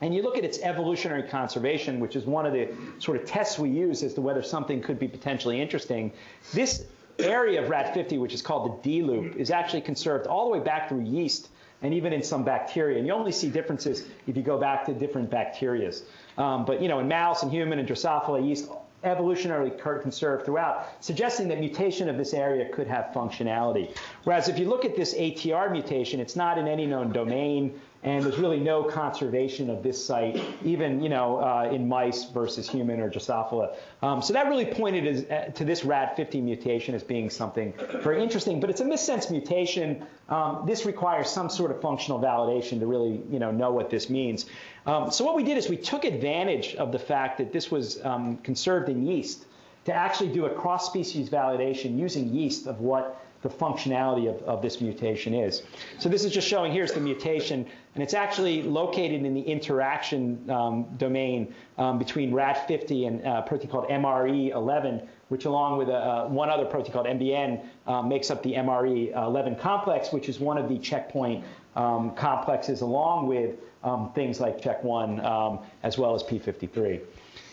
[0.00, 2.68] and you look at its evolutionary conservation, which is one of the
[3.00, 6.12] sort of tests we use as to whether something could be potentially interesting,
[6.54, 6.86] this
[7.20, 10.64] area of RAD50, which is called the D loop, is actually conserved all the way
[10.64, 11.48] back through yeast
[11.82, 12.98] and even in some bacteria.
[12.98, 16.02] And you only see differences if you go back to different bacterias.
[16.36, 18.68] Um, but you know, in mouse and human and Drosophila yeast,
[19.04, 23.94] evolutionarily conserved throughout, suggesting that mutation of this area could have functionality.
[24.24, 28.24] Whereas if you look at this ATR mutation, it's not in any known domain and
[28.24, 33.00] there's really no conservation of this site, even you know uh, in mice versus human
[33.00, 33.74] or Drosophila.
[34.02, 38.22] Um, so that really pointed as, uh, to this RAD50 mutation as being something very
[38.22, 38.60] interesting.
[38.60, 40.06] But it's a missense mutation.
[40.28, 44.08] Um, this requires some sort of functional validation to really you know know what this
[44.08, 44.46] means.
[44.86, 48.04] Um, so what we did is we took advantage of the fact that this was
[48.04, 49.44] um, conserved in yeast
[49.86, 54.80] to actually do a cross-species validation using yeast of what the functionality of, of this
[54.80, 55.62] mutation is.
[55.98, 60.48] So this is just showing here's the mutation, and it's actually located in the interaction
[60.50, 66.28] um, domain um, between RAD50 and a protein called MRE11, which along with a, uh,
[66.28, 70.68] one other protein called NBN uh, makes up the MRE11 complex, which is one of
[70.68, 71.44] the checkpoint
[71.76, 77.00] um, complexes along with um, things like CHEK1 um, as well as P53.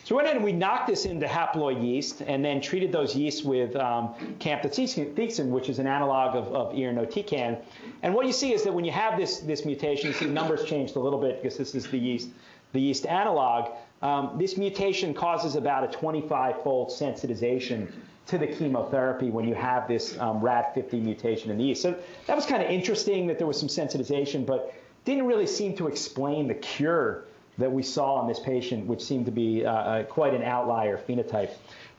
[0.06, 3.16] So we went in and we knocked this into haploid yeast and then treated those
[3.16, 7.60] yeasts with um, camptothecin, which is an analog of, of irinotecan.
[8.04, 10.32] And what you see is that when you have this, this mutation, you see the
[10.32, 12.30] numbers changed a little bit because this is the yeast,
[12.72, 13.72] the yeast analog.
[14.04, 17.92] Um, this mutation causes about a 25-fold sensitization
[18.28, 21.82] to the chemotherapy when you have this um, RAD50 mutation in the yeast.
[21.82, 24.72] So that was kind of interesting that there was some sensitization, but
[25.04, 27.26] didn't really seem to explain the cure
[27.58, 30.98] that we saw in this patient, which seemed to be uh, uh, quite an outlier
[30.98, 31.52] phenotype.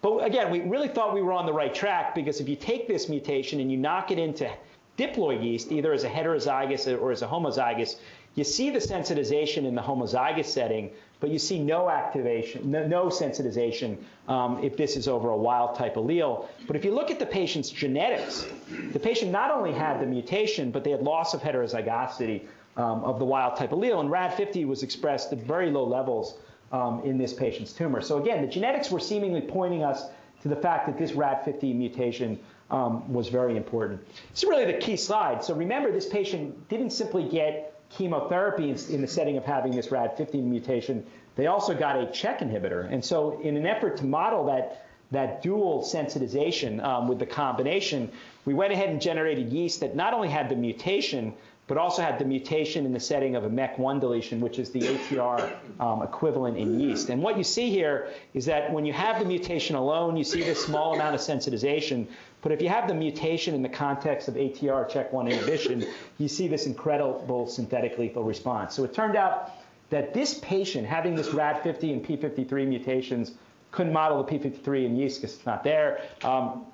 [0.03, 2.87] But again, we really thought we were on the right track because if you take
[2.87, 4.51] this mutation and you knock it into
[4.99, 7.97] diploid yeast, either as a heterozygous or as a homozygous,
[8.35, 10.91] you see the sensitization in the homozygous setting,
[11.21, 13.97] but you see no activation, no, no sensitization
[14.29, 16.47] um, if this is over a wild type allele.
[16.67, 18.47] But if you look at the patient's genetics,
[18.93, 22.43] the patient not only had the mutation, but they had loss of heterozygosity
[22.77, 26.39] um, of the wild type allele, and RAD50 was expressed at very low levels
[26.73, 28.01] um, in this patient's tumor.
[28.01, 30.05] So again, the genetics were seemingly pointing us
[30.43, 32.39] to the fact that this RAD50 mutation
[32.71, 34.05] um, was very important.
[34.31, 35.43] This is really the key slide.
[35.43, 39.89] So remember, this patient didn't simply get chemotherapy in, in the setting of having this
[39.89, 41.07] RAD50 mutation.
[41.37, 42.93] They also got a CHEK inhibitor.
[42.93, 48.11] And so in an effort to model that, that dual sensitization um, with the combination,
[48.45, 51.35] we went ahead and generated yeast that not only had the mutation,
[51.69, 54.81] but also had the mutation in the setting of a MEC1 deletion, which is the
[54.81, 57.11] ATR um, equivalent in yeast.
[57.11, 60.43] And what you see here is that when you have the mutation alone, you see
[60.43, 62.07] this small amount of sensitization.
[62.41, 65.85] But if you have the mutation in the context of ATR CHEK1 inhibition,
[66.19, 68.75] you see this incredible synthetic lethal response.
[68.75, 69.51] So it turned out
[69.91, 73.33] that this patient having this RAD50 and P53 mutations
[73.73, 76.03] couldn't model the P53 in yeast because it's not there.
[76.23, 76.67] Um,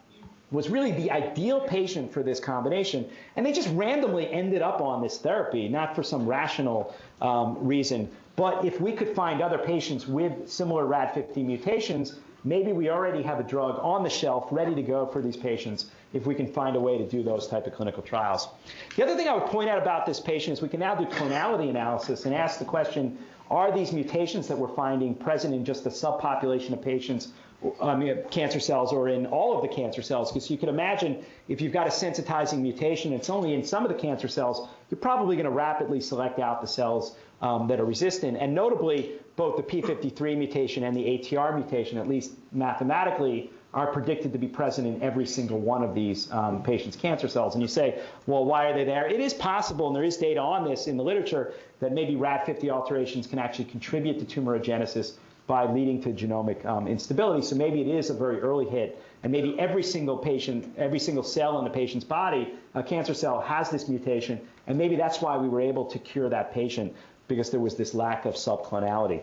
[0.52, 3.08] was really the ideal patient for this combination.
[3.36, 8.10] And they just randomly ended up on this therapy, not for some rational um, reason.
[8.36, 13.40] But if we could find other patients with similar RAD50 mutations, maybe we already have
[13.40, 16.76] a drug on the shelf ready to go for these patients if we can find
[16.76, 18.48] a way to do those type of clinical trials.
[18.96, 21.06] The other thing I would point out about this patient is we can now do
[21.06, 23.18] clonality analysis and ask the question,
[23.50, 27.28] are these mutations that we're finding present in just a subpopulation of patients
[27.80, 30.32] um, cancer cells or in all of the cancer cells.
[30.32, 33.88] Because you can imagine if you've got a sensitizing mutation, it's only in some of
[33.88, 37.84] the cancer cells, you're probably going to rapidly select out the cells um, that are
[37.84, 38.36] resistant.
[38.38, 44.32] And notably, both the P53 mutation and the ATR mutation, at least mathematically, are predicted
[44.32, 47.54] to be present in every single one of these um, patients' cancer cells.
[47.54, 49.06] And you say, well, why are they there?
[49.08, 52.68] It is possible, and there is data on this in the literature, that maybe RAD50
[52.68, 55.14] alterations can actually contribute to tumorigenesis
[55.46, 57.44] by leading to genomic um, instability.
[57.44, 61.24] So maybe it is a very early hit, and maybe every single patient, every single
[61.24, 65.36] cell in the patient's body, a cancer cell, has this mutation, and maybe that's why
[65.36, 66.94] we were able to cure that patient
[67.28, 69.22] because there was this lack of subclonality.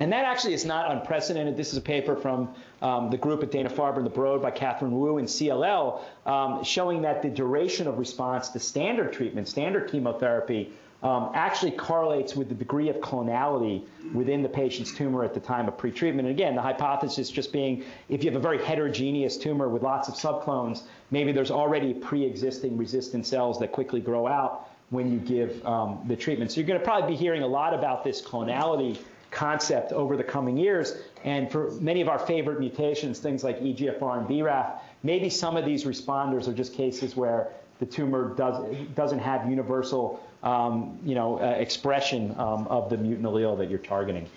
[0.00, 1.56] And that actually is not unprecedented.
[1.56, 4.98] This is a paper from um, the group at Dana-Farber and the Broad by Catherine
[4.98, 10.72] Wu in CLL, um, showing that the duration of response to standard treatment, standard chemotherapy,
[11.04, 15.68] um, actually correlates with the degree of clonality within the patient's tumor at the time
[15.68, 16.20] of pretreatment.
[16.20, 20.08] And again, the hypothesis just being if you have a very heterogeneous tumor with lots
[20.08, 25.64] of subclones, maybe there's already pre-existing resistant cells that quickly grow out when you give
[25.66, 26.50] um, the treatment.
[26.50, 28.98] So you're going to probably be hearing a lot about this clonality
[29.30, 30.96] concept over the coming years.
[31.22, 35.66] And for many of our favorite mutations, things like EGFR and BRAF, maybe some of
[35.66, 37.48] these responders are just cases where
[37.80, 38.64] the tumor does,
[38.94, 43.78] doesn't have universal um, you know, uh, expression um, of the mutant allele that you're
[43.78, 44.28] targeting.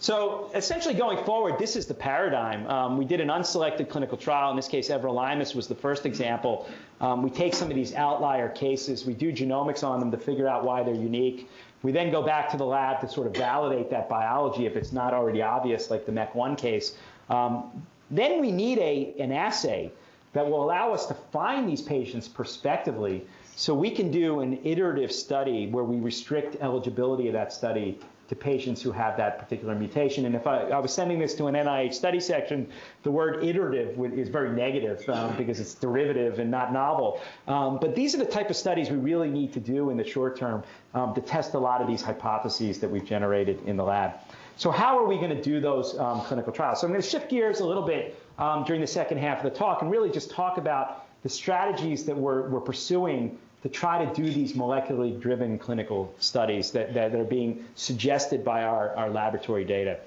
[0.00, 2.66] So essentially going forward, this is the paradigm.
[2.66, 4.50] Um, we did an unselected clinical trial.
[4.50, 6.68] In this case, everolimus was the first example.
[7.00, 9.06] Um, we take some of these outlier cases.
[9.06, 11.48] We do genomics on them to figure out why they're unique.
[11.82, 14.92] We then go back to the lab to sort of validate that biology if it's
[14.92, 16.96] not already obvious, like the MEK1 case.
[17.30, 19.90] Um, then we need a, an assay
[20.34, 23.24] that will allow us to find these patients prospectively
[23.56, 28.34] so we can do an iterative study where we restrict eligibility of that study to
[28.34, 30.24] patients who have that particular mutation.
[30.24, 32.66] And if I, I was sending this to an NIH study section,
[33.02, 37.20] the word iterative is very negative um, because it's derivative and not novel.
[37.46, 40.04] Um, but these are the type of studies we really need to do in the
[40.04, 40.62] short term
[40.94, 44.12] um, to test a lot of these hypotheses that we've generated in the lab.
[44.56, 46.80] So how are we going to do those um, clinical trials?
[46.80, 49.52] So I'm going to shift gears a little bit um, during the second half of
[49.52, 54.04] the talk and really just talk about the strategies that we're, we're pursuing to try
[54.04, 59.10] to do these molecularly driven clinical studies that, that are being suggested by our, our
[59.10, 59.98] laboratory data.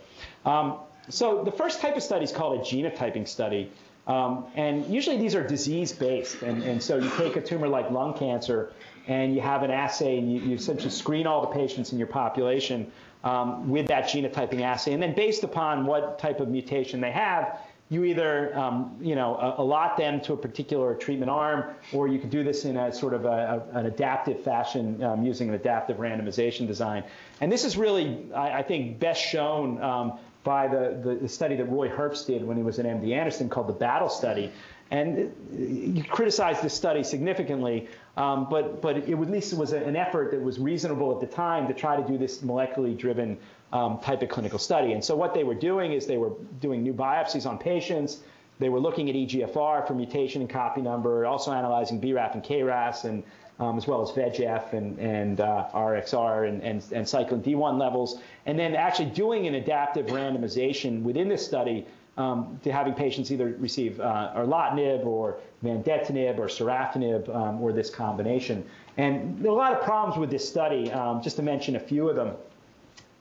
[0.45, 0.77] Um,
[1.09, 3.71] so the first type of study is called a genotyping study.
[4.05, 6.43] Um, and usually these are disease-based.
[6.43, 8.71] And, and so you take a tumor like lung cancer,
[9.07, 12.07] and you have an assay, and you, you essentially screen all the patients in your
[12.07, 12.91] population
[13.23, 14.93] um, with that genotyping assay.
[14.93, 17.57] And then based upon what type of mutation they have,
[17.89, 22.29] you either um, you know allot them to a particular treatment arm, or you could
[22.29, 25.97] do this in a sort of a, a, an adaptive fashion um, using an adaptive
[25.97, 27.03] randomization design.
[27.39, 31.55] And this is really, I, I think, best shown um, by the, the, the, study
[31.57, 34.51] that Roy Herbst did when he was at MD Anderson called the Battle Study.
[34.89, 40.31] And you criticized this study significantly, um, but, but it at least was an effort
[40.31, 43.37] that was reasonable at the time to try to do this molecularly driven
[43.73, 44.93] um, type of clinical study.
[44.93, 48.19] And so what they were doing is they were doing new biopsies on patients.
[48.59, 53.03] They were looking at EGFR for mutation and copy number, also analyzing BRAF and KRAS,
[53.03, 53.23] and
[53.59, 58.19] um, as well as VEGF and, and uh, RXR and, and, and cyclin D1 levels,
[58.45, 61.85] and then actually doing an adaptive randomization within this study
[62.17, 67.89] um, to having patients either receive uh, erlotinib or vandetanib or sorafenib um, or this
[67.89, 68.65] combination.
[68.97, 71.79] And there are a lot of problems with this study, um, just to mention a
[71.79, 72.33] few of them.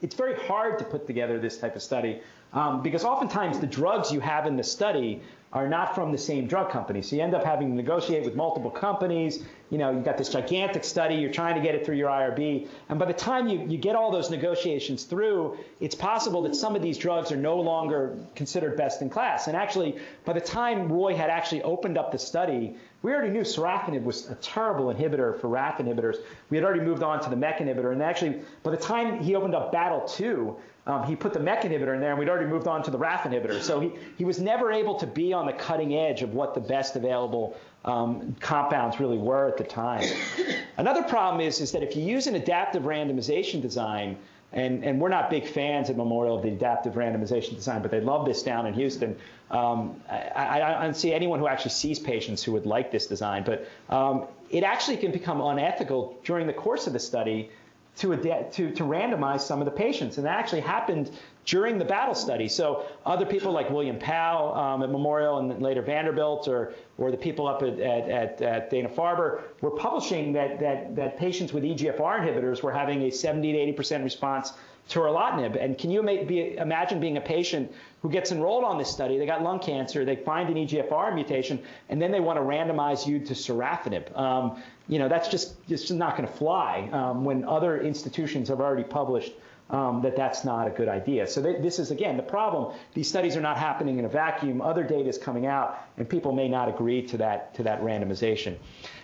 [0.02, 2.20] It's very hard to put together this type of study
[2.52, 5.22] um, because oftentimes the drugs you have in the study
[5.52, 7.00] are not from the same drug company.
[7.02, 9.44] So you end up having to negotiate with multiple companies.
[9.70, 12.68] You know, you've got this gigantic study, you're trying to get it through your IRB.
[12.88, 16.76] And by the time you, you get all those negotiations through, it's possible that some
[16.76, 19.48] of these drugs are no longer considered best in class.
[19.48, 23.42] And actually, by the time Roy had actually opened up the study, we already knew
[23.42, 26.16] sorafenib was a terrible inhibitor for RAF inhibitors.
[26.50, 27.92] We had already moved on to the MEK inhibitor.
[27.92, 30.56] And actually, by the time he opened up Battle 2,
[30.86, 32.98] um, he put the MEK inhibitor in there, and we'd already moved on to the
[32.98, 33.60] RAF inhibitor.
[33.60, 36.60] So he, he was never able to be on the cutting edge of what the
[36.60, 37.56] best available
[37.86, 40.06] um, compounds really were at the time.
[40.76, 44.18] Another problem is, is that if you use an adaptive randomization design,
[44.52, 48.00] and, and we're not big fans at Memorial of the adaptive randomization design, but they
[48.00, 49.16] love this down in Houston.
[49.50, 53.06] Um, I, I, I, don't see anyone who actually sees patients who would like this
[53.06, 57.50] design, but um, it actually can become unethical during the course of the study
[57.96, 60.16] to, to, to randomize some of the patients.
[60.16, 61.10] And that actually happened
[61.46, 62.48] during the battle study.
[62.48, 67.16] So other people like William Pao um, at Memorial and later Vanderbilt or, or the
[67.16, 72.62] people up at, at, at Dana-Farber were publishing that, that, that patients with EGFR inhibitors
[72.62, 74.52] were having a 70 to 80% response
[74.88, 75.62] to erlotinib.
[75.62, 77.72] And can you be, imagine being a patient
[78.02, 79.16] who gets enrolled on this study?
[79.16, 83.06] They got lung cancer, they find an EGFR mutation, and then they want to randomize
[83.06, 84.16] you to sorafenib.
[84.16, 88.60] Um, you know, that's just, just not going to fly um, when other institutions have
[88.60, 89.32] already published
[89.70, 91.26] um, that that's not a good idea.
[91.26, 92.74] So they, this is, again, the problem.
[92.94, 94.60] These studies are not happening in a vacuum.
[94.60, 98.56] Other data is coming out, and people may not agree to that, to that randomization.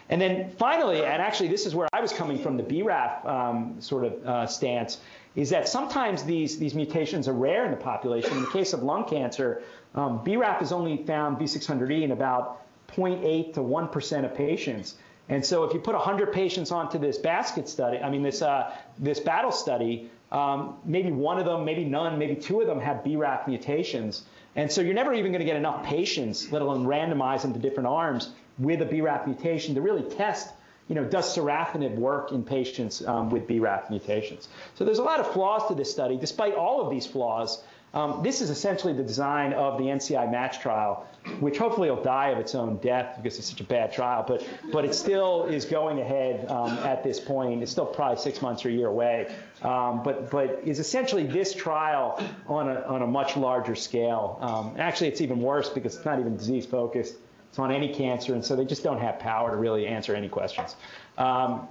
[0.08, 3.80] And then finally, and actually this is where I was coming from, the BRAF um,
[3.80, 5.00] sort of uh, stance,
[5.34, 8.36] is that sometimes these, these mutations are rare in the population.
[8.36, 9.62] In the case of lung cancer,
[9.94, 14.96] um, BRAF is only found V600E in about 0.8 to 1% of patients.
[15.28, 18.76] And so if you put 100 patients onto this basket study, I mean this, uh,
[18.98, 23.04] this battle study, um, maybe one of them, maybe none, maybe two of them have
[23.04, 24.24] BRAF mutations.
[24.56, 27.58] And so you're never even going to get enough patients, let alone randomize them to
[27.58, 30.48] different arms with a BRAF mutation to really test,
[30.88, 34.48] you know, does sorafenib work in patients um, with BRAF mutations?
[34.74, 36.16] So there's a lot of flaws to this study.
[36.16, 37.62] Despite all of these flaws,
[37.94, 41.06] um, this is essentially the design of the NCI match trial,
[41.40, 44.46] which hopefully will die of its own death because it's such a bad trial, but,
[44.72, 47.62] but it still is going ahead um, at this point.
[47.62, 51.54] It's still probably six months or a year away, um, but, but is essentially this
[51.54, 54.38] trial on a, on a much larger scale.
[54.40, 57.16] Um, actually, it's even worse because it's not even disease focused.
[57.50, 60.30] It's on any cancer, and so they just don't have power to really answer any
[60.30, 60.74] questions.
[61.18, 61.68] Um,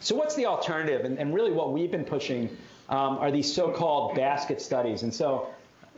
[0.00, 1.04] so what's the alternative?
[1.04, 2.56] And, and really what we've been pushing
[2.88, 5.02] um, are these so-called basket studies.
[5.02, 5.48] And so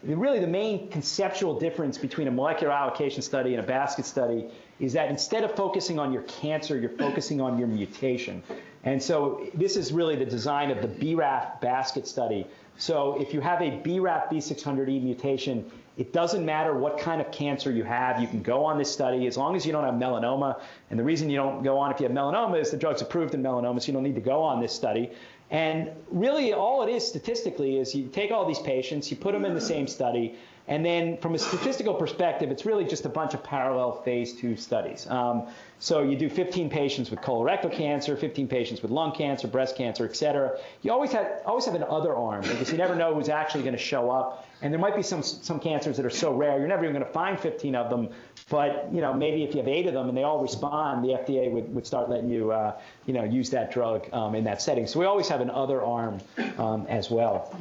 [0.02, 4.48] really the main conceptual difference between a molecular allocation study and a basket study
[4.80, 8.42] is that instead of focusing on your cancer, you're focusing on your mutation.
[8.84, 12.46] And so this is really the design of the BRAF basket study.
[12.76, 17.72] So if you have a BRAF V600E mutation, it doesn't matter what kind of cancer
[17.72, 18.20] you have.
[18.20, 20.60] You can go on this study as long as you don't have melanoma.
[20.90, 23.34] And the reason you don't go on if you have melanoma is the drug's approved
[23.34, 25.10] in melanoma, so you don't need to go on this study.
[25.50, 29.44] And really, all it is statistically is you take all these patients, you put them
[29.44, 30.36] in the same study,
[30.68, 34.54] and then from a statistical perspective, it's really just a bunch of parallel phase two
[34.54, 35.06] studies.
[35.08, 35.48] Um,
[35.78, 40.04] so you do 15 patients with colorectal cancer, 15 patients with lung cancer, breast cancer,
[40.04, 40.58] et cetera.
[40.82, 43.76] You always have, always have an other arm because you never know who's actually going
[43.76, 44.46] to show up.
[44.60, 47.06] And there might be some, some cancers that are so rare, you're never even going
[47.06, 48.10] to find 15 of them.
[48.50, 51.10] But you know, maybe if you have eight of them and they all respond, the
[51.10, 54.60] FDA would, would start letting you, uh, you know, use that drug um, in that
[54.60, 54.86] setting.
[54.86, 56.18] So we always have an other arm
[56.58, 57.56] um, as well.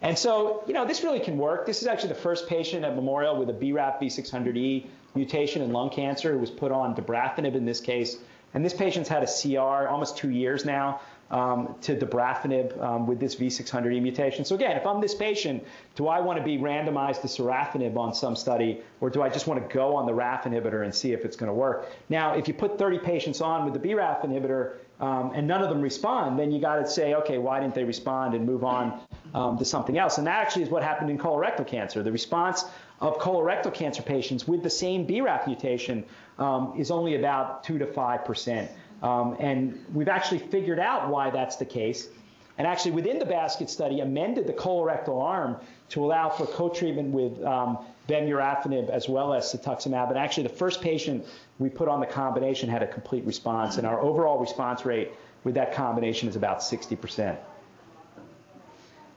[0.00, 1.66] And so, you know, this really can work.
[1.66, 5.90] This is actually the first patient at Memorial with a BRAF V600E mutation in lung
[5.90, 8.18] cancer who was put on dabrafenib in this case
[8.54, 13.20] And this patient's had a CR almost two years now um, to dabrafenib um, with
[13.20, 14.44] this V600E mutation.
[14.44, 15.64] So again, if I'm this patient,
[15.96, 19.46] do I want to be randomized to sorafenib on some study, or do I just
[19.46, 21.90] want to go on the RAF inhibitor and see if it's going to work?
[22.08, 25.68] Now, if you put 30 patients on with the BRAF inhibitor um, and none of
[25.68, 29.00] them respond, then you got to say, okay, why didn't they respond and move on
[29.32, 30.18] um, to something else?
[30.18, 32.02] And that actually is what happened in colorectal cancer.
[32.02, 32.64] The response
[33.00, 36.04] of colorectal cancer patients with the same BRAF mutation
[36.38, 38.70] um, is only about 2 to 5 percent.
[39.02, 42.08] Um, and we've actually figured out why that's the case.
[42.56, 45.58] And actually, within the basket study, amended the colorectal arm
[45.90, 47.78] to allow for co-treatment with um,
[48.08, 50.08] vemurafenib as well as cetuximab.
[50.08, 51.26] And actually, the first patient
[51.58, 55.10] we put on the combination had a complete response, and our overall response rate
[55.44, 57.38] with that combination is about 60 percent.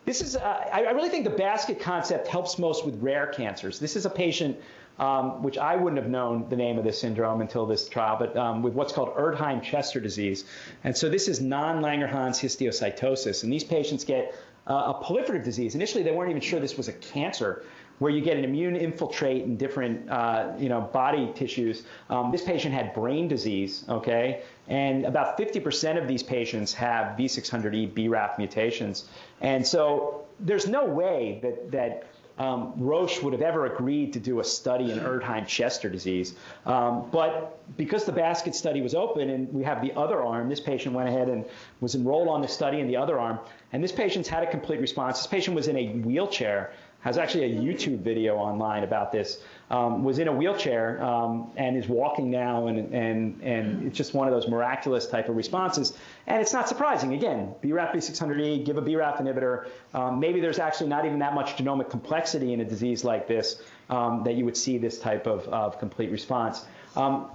[0.04, 3.78] This is, uh, I really think the basket concept helps most with rare cancers.
[3.78, 4.58] This is a patient
[5.00, 8.36] um, which I wouldn't have known the name of this syndrome until this trial, but
[8.36, 10.46] um, with what's called Erdheim-Chester disease.
[10.84, 13.44] And so this is non-Langerhans histiocytosis.
[13.44, 14.36] And these patients get
[14.68, 15.76] uh, a proliferative disease.
[15.76, 17.64] Initially, they weren't even sure this was a cancer
[18.02, 21.84] where you get an immune infiltrate in different uh, you know, body tissues.
[22.10, 24.42] Um, this patient had brain disease, okay?
[24.68, 29.08] And about 50% of these patients have V600E BRAF mutations.
[29.40, 32.11] And so there's no way that, that
[32.42, 36.34] um, Roche would have ever agreed to do a study in Erdheim-Chester disease.
[36.66, 40.60] Um, but because the basket study was open and we have the other arm, this
[40.60, 41.46] patient went ahead and
[41.82, 43.38] was enrolled on the study in the other arm,
[43.74, 45.20] and this patient's had a complete response.
[45.20, 49.42] This patient was in a wheelchair has actually a YouTube video online about this.
[49.72, 54.14] Um, was in a wheelchair um, and is walking now, and, and, and it's just
[54.14, 55.94] one of those miraculous type of responses.
[56.28, 57.14] And it's not surprising.
[57.14, 59.70] Again, BRAF V600E, give a BRAF inhibitor.
[59.94, 63.62] Um, maybe there's actually not even that much genomic complexity in a disease like this
[63.90, 66.66] um, that you would see this type of, of complete response.
[66.98, 67.28] Um,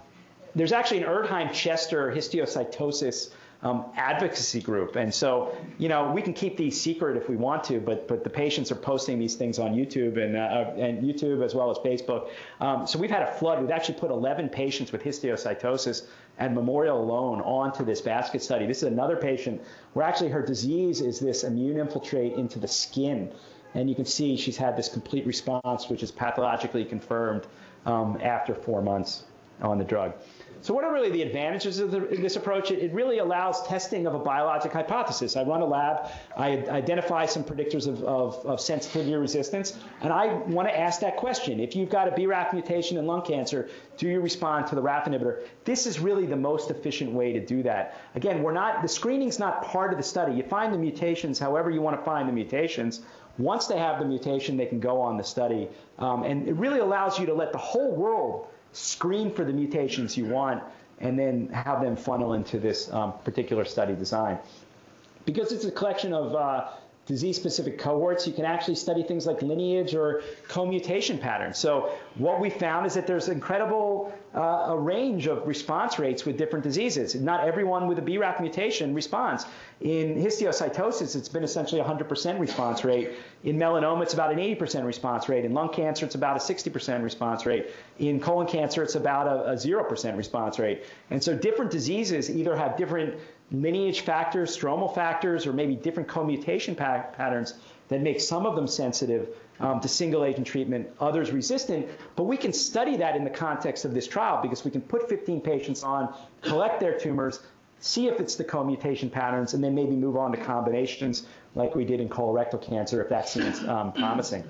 [0.55, 3.31] there's actually an Erdheim-Chester histiocytosis
[3.63, 4.97] um, advocacy group.
[4.97, 8.23] And so, you know, we can keep these secret if we want to, but but
[8.23, 11.79] the patients are posting these things on YouTube and uh, and YouTube as well as
[11.79, 12.29] Facebook.
[12.61, 13.61] Um, so we've had a flood.
[13.61, 16.07] We've actually put 11 patients with histiocytosis
[16.39, 18.67] at Memorial alone onto this basket study.
[18.67, 19.63] This is another patient
[19.95, 23.31] where actually her disease is this immune infiltrate into the skin.
[23.75, 27.47] And you can see she's had this complete response, which is pathologically confirmed
[27.85, 29.25] um, after four months
[29.61, 30.15] on the drug.
[30.63, 32.71] So what are really the advantages of the, this approach?
[32.71, 35.37] It, it, really allows testing of a biologic hypothesis.
[35.37, 40.13] I run a lab, I identify some predictors of, of, of sensitivity or resistance, and
[40.13, 41.61] I want to ask that question.
[41.61, 45.05] If you've got a BRAF mutation in lung cancer, do you respond to the RAF
[45.05, 45.47] inhibitor?
[45.65, 48.01] This is really the most efficient way to do that.
[48.15, 50.35] Again, we're not, the screening's not part of the study.
[50.35, 53.03] You find the mutations however you want to find the mutations.
[53.39, 55.69] Once they have the mutation, they can go on the study.
[55.99, 60.17] Um, and it really allows you to let the whole world screen for the mutations
[60.17, 60.63] you want,
[61.01, 64.39] and then have them funnel into this um, particular study design.
[65.25, 66.69] Because it's a collection of uh,
[67.07, 71.59] disease-specific cohorts, you can actually study things like lineage or co-mutation patterns.
[71.59, 76.37] So what we found is that there's incredible uh, a range of response rates with
[76.37, 77.15] different diseases.
[77.15, 79.47] Not everyone with a BRAF mutation responds.
[79.81, 83.13] In histiocytosis, it's been essentially 100% response rate.
[83.45, 85.47] In melanoma, it's about an 80% response rate.
[85.47, 87.71] In lung cancer, it's about a 60% response rate.
[87.99, 90.85] In colon cancer, it's about a, a 0% response rate.
[91.11, 93.19] And so different diseases either have different
[93.51, 97.55] lineage factors, stromal factors, or maybe different co-mutation pa patterns
[97.89, 99.29] that make some of them sensitive
[99.61, 101.89] um, to single agent treatment, others resistant.
[102.15, 105.09] But we can study that in the context of this trial because we can put
[105.09, 107.41] 15 patients on, collect their tumors,
[107.81, 111.85] see if it's the co-mutation patterns, and then maybe move on to combinations like we
[111.85, 114.45] did in colorectal cancer if that seems um, promising.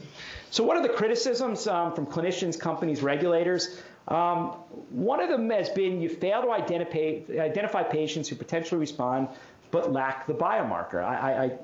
[0.51, 3.81] So what are the criticisms um, from clinicians, companies, regulators?
[4.09, 4.51] Um,
[4.91, 9.29] one of them has been you fail to identify, identify patients who potentially respond
[9.71, 11.03] but lack the biomarker.
[11.03, 11.59] I, I,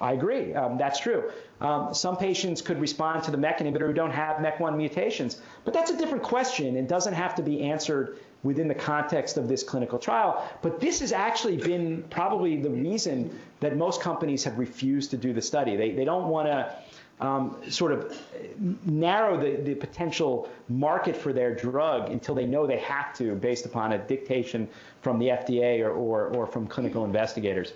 [0.00, 0.54] I agree.
[0.54, 1.30] Um, that's true.
[1.60, 5.74] Um, some patients could respond to the MEK inhibitor who don't have MEK1 mutations, but
[5.74, 9.62] that's a different question and doesn't have to be answered within the context of this
[9.62, 10.48] clinical trial.
[10.62, 15.34] But this has actually been probably the reason that most companies have refused to do
[15.34, 15.76] the study.
[15.76, 16.74] They, they don't want to
[17.20, 18.18] um, sort of
[18.86, 23.66] narrow the, the potential market for their drug until they know they have to based
[23.66, 24.66] upon a dictation
[25.02, 27.74] from the FDA or, or, or from clinical investigators.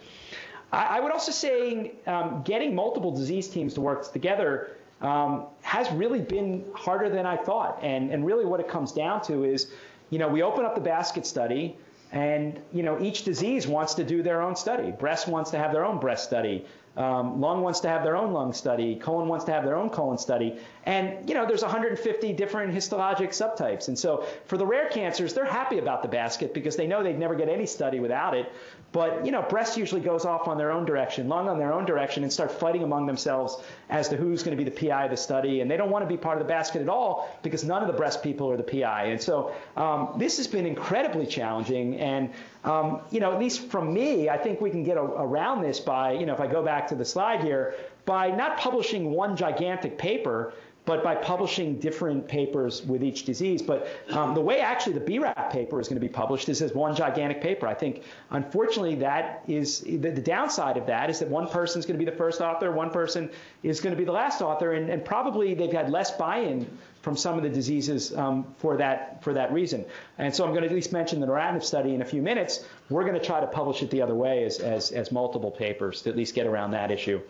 [0.75, 5.91] I, I would also say um, getting multiple disease teams to work together um, has
[5.93, 7.79] really been harder than I thought.
[7.83, 9.70] And, and really what it comes down to is,
[10.11, 11.77] you know, we open up the basket study
[12.12, 14.91] and, you know, each disease wants to do their own study.
[14.93, 16.64] Breast wants to have their own breast study.
[16.97, 18.95] Um, lung wants to have their own lung study.
[18.97, 20.59] Colon wants to have their own colon study.
[20.85, 23.89] And, you know, there's 150 different histologic subtypes.
[23.89, 27.19] And so for the rare cancers, they're happy about the basket because they know they'd
[27.19, 28.53] never get any study without it.
[28.93, 31.85] But, you know, breast usually goes off on their own direction, lung on their own
[31.85, 35.11] direction, and start fighting among themselves as to who's going to be the PI of
[35.11, 35.63] the study.
[35.63, 37.89] And they don't want to be part of the basket at all because none of
[37.89, 39.07] the breast people are the PI.
[39.07, 41.99] And so um, this has been incredibly challenging.
[41.99, 42.31] And,
[42.65, 45.81] um, you know, at least from me, I think we can get a, around this
[45.81, 49.37] by, you know, if I go back to the slide here, by not publishing one
[49.37, 50.55] gigantic paper,
[50.87, 53.62] but by publishing different papers with each disease.
[53.62, 56.75] But um, the way actually the BRAF paper is going to be published is as
[56.75, 57.67] one gigantic paper.
[57.67, 61.87] I think, unfortunately, that is the, the downside of that is that one person is
[61.87, 63.31] going to be the first author, one person
[63.62, 66.67] is going to be the last author, and, and probably they've had less buy-in
[67.05, 69.85] from some of the diseases um, for that for that reason.
[70.17, 72.65] And so I'm going to at least mention the neratinib study in a few minutes.
[72.89, 76.01] We're going to try to publish it the other way as, as, as multiple papers
[76.03, 77.21] to at least get around that issue.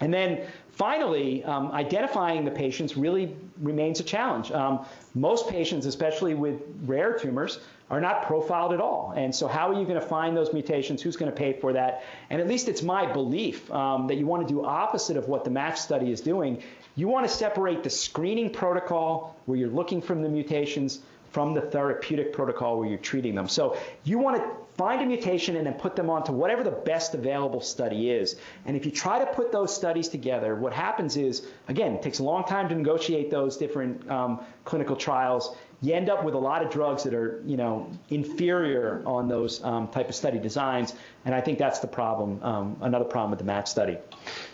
[0.00, 4.50] And then finally, um, identifying the patients really remains a challenge.
[4.50, 9.12] Um, most patients, especially with rare tumors, are not profiled at all.
[9.14, 11.02] And so, how are you going to find those mutations?
[11.02, 12.02] Who's going to pay for that?
[12.30, 15.44] And at least it's my belief um, that you want to do opposite of what
[15.44, 16.62] the MATCH study is doing.
[16.96, 21.00] You want to separate the screening protocol, where you're looking for the mutations,
[21.34, 23.48] from the therapeutic protocol where you're treating them.
[23.48, 27.12] So you want to find a mutation and then put them onto whatever the best
[27.12, 28.36] available study is.
[28.66, 32.20] And if you try to put those studies together, what happens is, again, it takes
[32.20, 35.56] a long time to negotiate those different um, clinical trials.
[35.84, 39.62] You end up with a lot of drugs that are, you know, inferior on those
[39.62, 40.94] um, type of study designs,
[41.26, 42.42] and I think that's the problem.
[42.42, 43.98] Um, another problem with the MATCH study.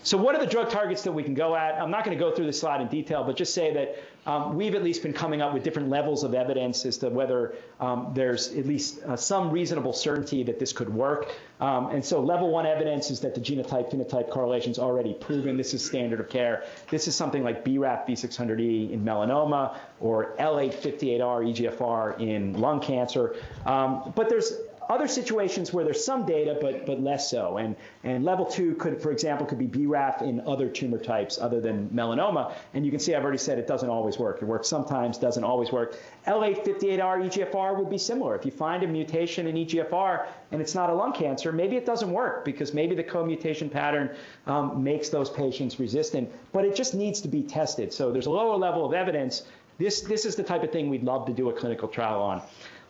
[0.03, 1.81] So, what are the drug targets that we can go at?
[1.81, 4.55] I'm not going to go through this slide in detail, but just say that um,
[4.55, 8.11] we've at least been coming up with different levels of evidence as to whether um,
[8.13, 11.33] there's at least uh, some reasonable certainty that this could work.
[11.59, 15.57] Um, and so, level one evidence is that the genotype phenotype correlation is already proven.
[15.57, 16.65] This is standard of care.
[16.89, 21.19] This is something like BRAF V600E in melanoma or L858R
[21.55, 23.35] EGFR in lung cancer.
[23.65, 24.53] Um, but there's
[24.91, 27.57] other situations where there's some data, but but less so.
[27.57, 31.61] And and level two could, for example, could be BRAF in other tumor types other
[31.61, 32.53] than melanoma.
[32.73, 34.41] And you can see I've already said it doesn't always work.
[34.41, 35.97] It works sometimes, doesn't always work.
[36.27, 38.35] L858R EGFR would be similar.
[38.35, 41.85] If you find a mutation in EGFR and it's not a lung cancer, maybe it
[41.85, 44.15] doesn't work because maybe the co-mutation pattern
[44.45, 46.29] um, makes those patients resistant.
[46.51, 47.93] But it just needs to be tested.
[47.93, 49.43] So there's a lower level of evidence.
[49.77, 52.41] This this is the type of thing we'd love to do a clinical trial on.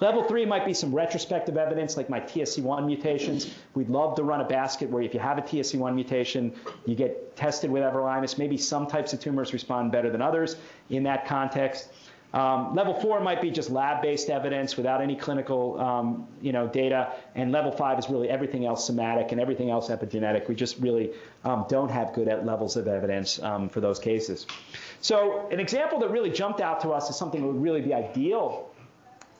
[0.02, 3.54] Level three might be some retrospective evidence, like my TSC1 mutations.
[3.76, 6.56] We'd love to run a basket where if you have a TSC1 mutation,
[6.88, 8.40] you get tested with everolimus.
[8.40, 10.56] Maybe some types of tumors respond better than others
[10.90, 11.90] in that context.
[12.34, 17.14] Um, level four might be just lab-based evidence without any clinical, um, you know, data,
[17.36, 20.48] and level five is really everything else somatic and everything else epigenetic.
[20.48, 21.12] We just really
[21.44, 24.48] um, don't have good levels of evidence um, for those cases.
[25.02, 27.94] So an example that really jumped out to us is something that would really be
[27.94, 28.71] ideal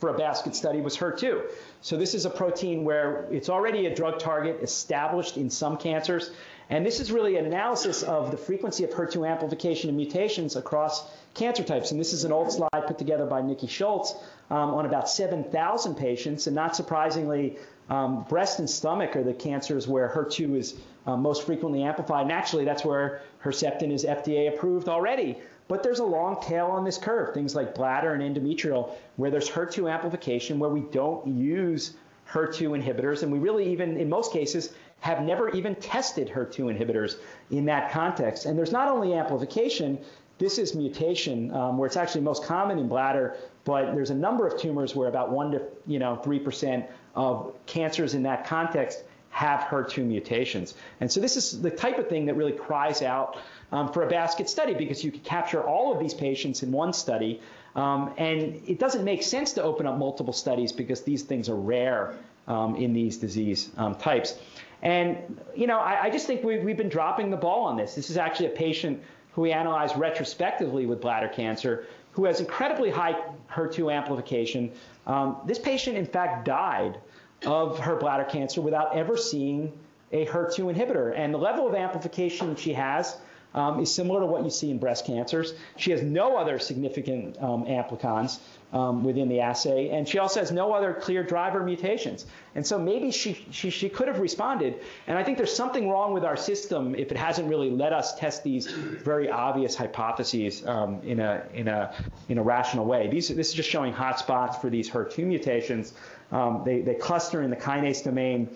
[0.02, 1.44] for a basket study was HER2.
[1.82, 6.32] So this is a protein where it's already a drug target established in some cancers.
[6.72, 11.08] And this is really an analysis of the frequency of HER2 amplification and mutations across
[11.36, 11.92] cancer types.
[11.92, 14.16] And this is an old slide put together by Nikki Schultz
[14.50, 16.48] um, on about 7,000 patients.
[16.48, 17.60] And not surprisingly,
[17.92, 20.76] um, breast and stomach are the cancers where HER2 is
[21.06, 22.24] uh, most frequently amplified.
[22.24, 25.38] And actually, that's where Herceptin is FDA approved already.
[25.72, 29.50] But there's a long tail on this curve, things like bladder and endometrial, where there's
[29.50, 31.94] HER2 amplification, where we don't use
[32.30, 37.20] HER2 inhibitors, and we really even, in most cases, have never even tested HER2 inhibitors
[37.52, 38.46] in that context.
[38.46, 39.98] And there's not only amplification,
[40.40, 44.46] this is mutation, um, where it's actually most common in bladder, but there's a number
[44.46, 49.06] of tumors where about one to you know three percent of cancers in that context
[49.32, 50.76] have HER2 mutations.
[51.00, 53.38] And so this is the type of thing that really cries out
[53.72, 56.94] um, for a basket study because you could capture all of these patients in one
[56.94, 57.42] study.
[57.76, 61.56] Um, and it doesn't make sense to open up multiple studies because these things are
[61.56, 62.14] rare
[62.48, 64.38] um, in these disease um, types.
[64.82, 67.96] And, you know, I, I just think we've, we've been dropping the ball on this.
[67.96, 69.02] This is actually a patient
[69.34, 73.16] who we analyzed retrospectively with bladder cancer who has incredibly high
[73.50, 74.72] HER2 amplification.
[75.08, 76.98] Um, this patient, in fact, died
[77.46, 79.72] of her bladder cancer without ever seeing
[80.12, 81.14] a HER2 inhibitor.
[81.16, 83.18] And the level of amplification she has
[83.54, 85.54] um, is similar to what you see in breast cancers.
[85.76, 88.40] She has no other significant um, amplicons
[88.72, 92.26] um, within the assay, and she also has no other clear driver mutations.
[92.56, 94.80] And so maybe she, she, she could have responded.
[95.08, 98.18] And I think there's something wrong with our system if it hasn't really let us
[98.18, 101.94] test these very obvious hypotheses um, in, a, in, a,
[102.30, 103.10] in a rational way.
[103.10, 105.94] These, this is just showing hotspots for these HER2 mutations.
[106.32, 108.50] Um, they, they cluster in the kinase domain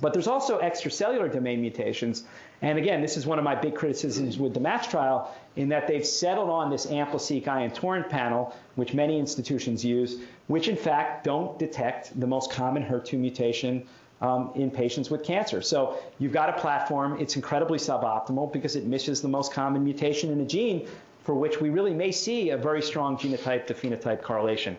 [0.00, 2.24] But there's also extracellular domain mutations.
[2.62, 5.86] And again, this is one of my big criticisms with the MATCH trial in that
[5.86, 11.24] they've settled on this AmpliSeq ion torrent panel, which many institutions use, which in fact
[11.24, 13.86] don't detect the most common HER2 mutation
[14.20, 15.62] um, in patients with cancer.
[15.62, 20.30] So you've got a platform, it's incredibly suboptimal because it misses the most common mutation
[20.30, 20.88] in a gene
[21.24, 24.76] for which we really may see a very strong genotype to phenotype correlation.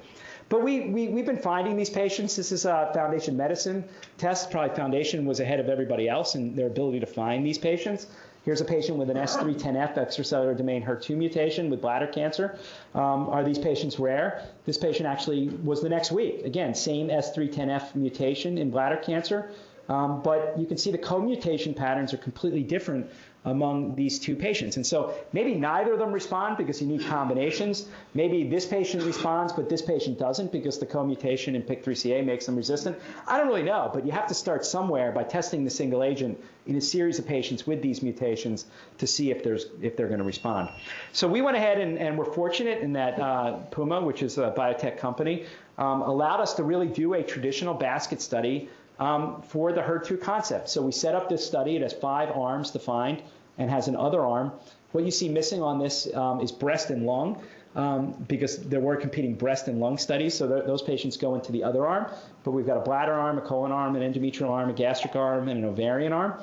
[0.47, 2.35] But we, we, we've been finding these patients.
[2.35, 3.83] This is a Foundation Medicine
[4.17, 4.51] test.
[4.51, 8.07] Probably Foundation was ahead of everybody else in their ability to find these patients.
[8.43, 12.59] Here's a patient with an S310F extracellular domain HER2 mutation with bladder cancer.
[12.93, 14.47] Um, are these patients rare?
[14.67, 16.45] This patient actually was the next week.
[16.45, 19.49] Again, same S310F mutation in bladder cancer.
[19.89, 23.09] Um, but you can see the co-mutation patterns are completely different
[23.45, 24.75] among these two patients.
[24.75, 27.87] And so maybe neither of them respond because you need combinations.
[28.13, 32.55] Maybe this patient responds, but this patient doesn't because the co-mutation in PIK3CA makes them
[32.55, 32.97] resistant.
[33.27, 36.43] I don't really know, but you have to start somewhere by testing the single agent
[36.65, 38.65] in a series of patients with these mutations
[38.97, 40.69] to see if, there's, if they're going to respond.
[41.13, 44.53] So we went ahead and, and we're fortunate in that uh, Puma, which is a
[44.57, 45.45] biotech company,
[45.77, 48.69] um, allowed us to really do a traditional basket study
[48.99, 50.69] um, for the HER2 concept.
[50.69, 51.75] So we set up this study.
[51.75, 53.21] It has five arms defined
[53.57, 54.51] and has an other arm.
[54.91, 57.41] What you see missing on this um, is breast and lung.
[57.75, 61.51] Um, because there were competing breast and lung studies, so th- those patients go into
[61.51, 62.09] the other arm.
[62.45, 65.49] But we've got a bladder arm, a colon arm, an endometrial arm, a gastric arm,
[65.49, 66.35] and an ovarian arm.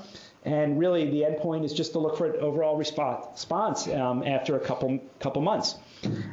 [0.45, 4.61] And really, the endpoint is just to look for an overall response um, after a
[4.61, 5.77] couple couple months.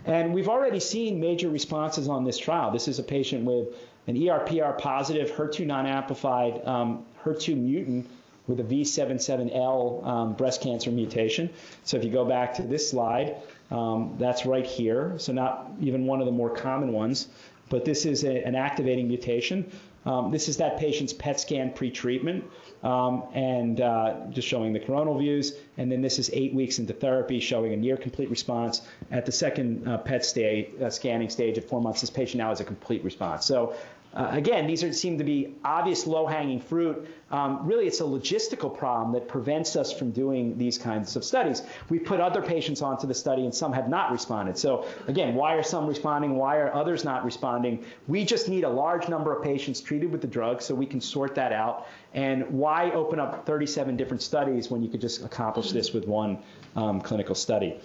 [0.06, 2.72] And we've already seen major responses on this trial.
[2.72, 3.68] This is a patient with
[4.08, 8.10] an ERPR positive, HER2 non-amplified, um, HER2 mutant
[8.50, 11.50] with a V777L um, breast cancer mutation.
[11.84, 13.38] So if you go back to this slide,
[13.72, 15.14] um, that's right here.
[15.18, 17.28] So not even one of the more common ones,
[17.70, 19.72] but this is a, an activating mutation.
[20.06, 22.44] Um, this is that patient's PET scan pretreatment,
[22.84, 25.54] um, and uh, just showing the coronal views.
[25.78, 28.82] And then this is eight weeks into therapy, showing a near complete response.
[29.12, 32.50] At the second uh, PET stage, uh, scanning stage at four months, this patient now
[32.50, 33.46] has a complete response.
[33.46, 33.76] So
[34.14, 37.08] uh, again, these are, seem to be obvious low-hanging fruit.
[37.30, 41.62] Um, really, it's a logistical problem that prevents us from doing these kinds of studies.
[41.90, 44.58] We put other patients onto the study, and some have not responded.
[44.58, 46.38] So again, why are some responding?
[46.38, 47.86] Why are others not responding?
[48.08, 51.02] We just need a large number of patients treated with the drug so we can
[51.02, 51.88] sort that out.
[52.16, 56.40] And why open up 37 different studies when you could just accomplish this with one
[56.76, 57.80] um, clinical study?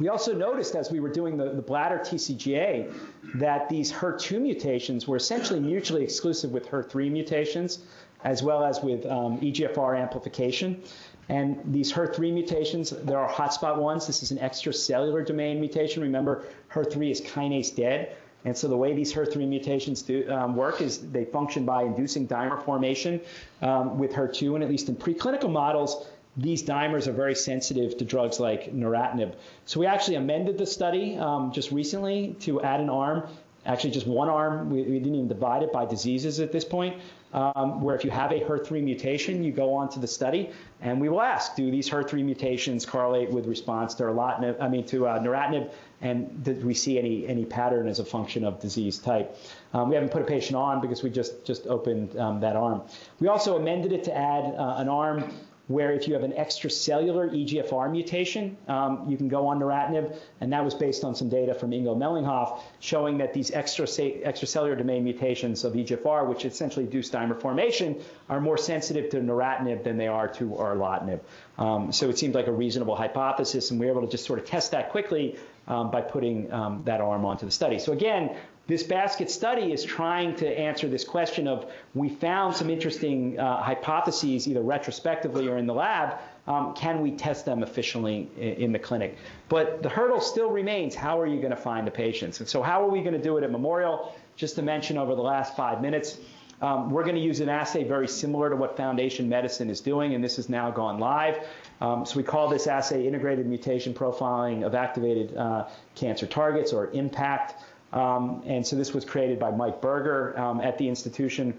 [0.00, 2.90] We also noticed as we were doing the, the bladder TCGA
[3.34, 7.80] that these HER2 mutations were essentially mutually exclusive with HER3 mutations,
[8.24, 10.82] as well as with um, EGFR amplification.
[11.28, 14.06] And these HER3 mutations, there are hotspot ones.
[14.06, 16.02] This is an extracellular domain mutation.
[16.02, 18.16] Remember, HER3 is kinase dead.
[18.46, 22.26] And so the way these HER3 mutations do, um, work is they function by inducing
[22.26, 23.20] dimer formation
[23.60, 26.06] um, with HER2, and at least in preclinical models,
[26.36, 29.34] these dimers are very sensitive to drugs like neratinib.
[29.66, 33.28] So we actually amended the study um, just recently to add an arm,
[33.66, 34.70] actually just one arm.
[34.70, 37.00] We, we didn't even divide it by diseases at this point,
[37.32, 40.50] um, where if you have a HER3 mutation, you go on to the study,
[40.80, 44.86] and we will ask, do these HER3 mutations correlate with response to erlotinib, I mean
[44.86, 48.98] to uh, neratinib, and did we see any any pattern as a function of disease
[48.98, 49.36] type?
[49.74, 52.82] Um, we haven't put a patient on because we just just opened um, that arm.
[53.20, 55.30] We also amended it to add uh, an arm
[55.70, 60.52] where if you have an extracellular EGFR mutation, um, you can go on neratinib, and
[60.52, 65.62] that was based on some data from Ingo Mellinghoff showing that these extracellular domain mutations
[65.62, 70.26] of EGFR, which essentially induce dimer formation, are more sensitive to neratinib than they are
[70.26, 71.20] to erlotinib.
[71.56, 74.40] Um, so it seemed like a reasonable hypothesis, and we were able to just sort
[74.40, 77.78] of test that quickly um, by putting um, that arm onto the study.
[77.78, 78.34] So again,
[78.70, 83.60] this basket study is trying to answer this question of we found some interesting uh,
[83.60, 86.18] hypotheses either retrospectively or in the lab.
[86.46, 89.16] Um, can we test them efficiently in, in, the clinic?
[89.48, 92.38] But the hurdle still remains how are you going to find the patients?
[92.38, 94.14] And so, how are we going to do it at Memorial?
[94.36, 96.18] Just to mention over the last five minutes,
[96.62, 100.14] um, we're going to use an assay very similar to what Foundation Medicine is doing,
[100.14, 101.46] and this has now gone live.
[101.80, 106.88] Um, so we call this assay Integrated Mutation Profiling of Activated uh, Cancer Targets, or
[106.88, 107.54] IMPACT.
[107.92, 111.58] Um, and so this was created by Mike Berger um, at the institution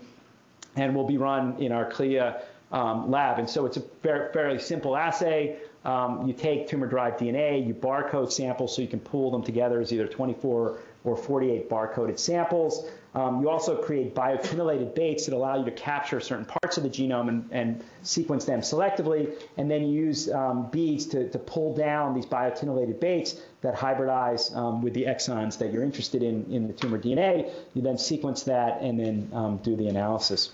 [0.76, 3.40] and will be run in our CLIA um, lab.
[3.40, 5.58] And so it's a fairly simple assay.
[5.84, 9.92] um, you take tumor-derived DNA, you barcode samples so you can pool them together as
[9.92, 12.86] either 24 or 48 barcoded samples.
[13.14, 16.90] Um, you also create biotinylated baits that allow you to capture certain parts of the
[16.90, 21.76] genome and, and sequence them selectively, and then you use um, beads to, to, pull
[21.76, 26.68] down these biotinylated baits that hybridize um, with the exons that you're interested in in
[26.68, 27.52] the tumor DNA.
[27.74, 30.52] You then sequence that and then um, do the analysis.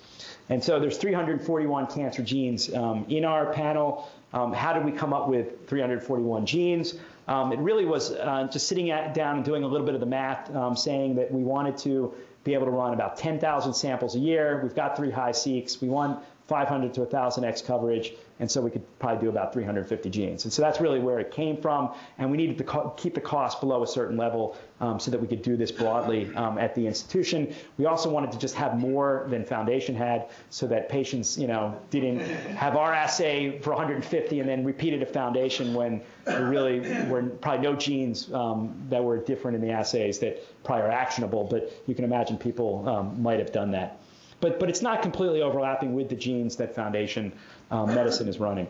[0.50, 4.10] And so there's 341 cancer genes um, in our panel.
[4.34, 6.96] Um, how did we come up with 341 genes?
[7.28, 10.00] Um, it really was uh, just sitting at, down and doing a little bit of
[10.00, 12.14] the math, um, saying that we wanted to
[12.44, 14.62] be able to run about 10,000 samples a year.
[14.64, 15.82] We've got three HiSeqs.
[15.82, 20.44] We want 500 to 1,000x coverage, and so we could probably do about 350 genes.
[20.46, 23.60] And so that's really where it came from, and we needed to keep the cost
[23.60, 26.86] below a certain level um, so that we could do this broadly um, at the
[26.86, 27.54] institution.
[27.78, 31.80] We also wanted to just have more than Foundation had, so that patients, you know,
[31.90, 37.24] didn't have our assay for 150 and then repeated a Foundation when there really were
[37.24, 41.44] probably no genes um, that were different in the assays that probably are actionable.
[41.44, 44.00] But you can imagine people um, might have done that.
[44.40, 47.32] But, but it's not completely overlapping with the genes that Foundation
[47.72, 48.68] um, Medicine is running.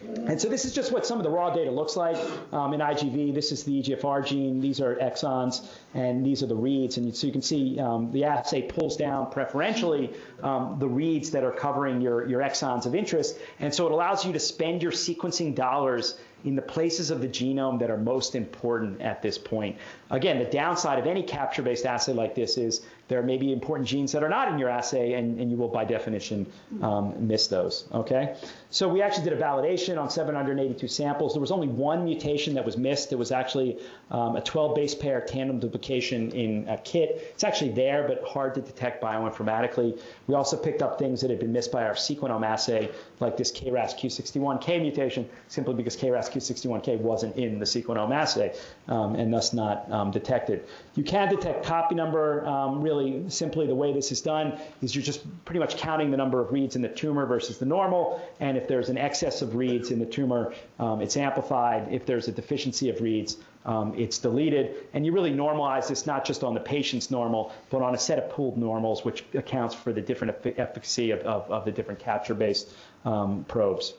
[0.00, 2.16] And so this is just what some of the raw data looks like
[2.52, 3.34] um, in IGV.
[3.34, 4.60] This is the EGFR gene.
[4.60, 6.98] These are exons, and these are the reads.
[6.98, 11.42] And so you can see um, the assay pulls down preferentially um, the reads that
[11.42, 13.38] are covering your, your exons of interest.
[13.58, 17.28] And so it allows you to spend your sequencing dollars in the places of the
[17.28, 19.76] genome that are most important at this point.
[20.10, 24.12] Again, the downside of any capture-based assay like this is there may be important genes
[24.12, 26.46] that are not in your assay, and, and you will, by definition,
[26.82, 27.88] um, miss those.
[27.92, 28.36] Okay?
[28.70, 31.32] So we actually did a validation on 782 samples.
[31.32, 33.12] There was only one mutation that was missed.
[33.12, 33.78] It was actually
[34.10, 37.32] um, a 12 base pair tandem duplication in a KIT.
[37.32, 39.98] It's actually there, but hard to detect bioinformatically.
[40.26, 43.50] We also picked up things that had been missed by our Sequenom assay, like this
[43.50, 48.54] KRAS Q61K mutation, simply because KRAS Q61K wasn't in the Sequenom assay,
[48.88, 50.64] um, and thus not um, detected.
[50.94, 55.04] You can detect copy number um, really simply the way this is done is you're
[55.04, 58.20] just pretty much counting the number of reads in the tumor versus the normal.
[58.40, 61.92] And if there's an excess of reads in the tumor, um, it's amplified.
[61.92, 64.88] If there's a deficiency of reads, um, it's deleted.
[64.94, 68.18] And you really normalize this not just on the patient's normal, but on a set
[68.18, 72.72] of pooled normals, which accounts for the different efficacy of, of, of the different capture-based
[73.04, 73.94] um, probes.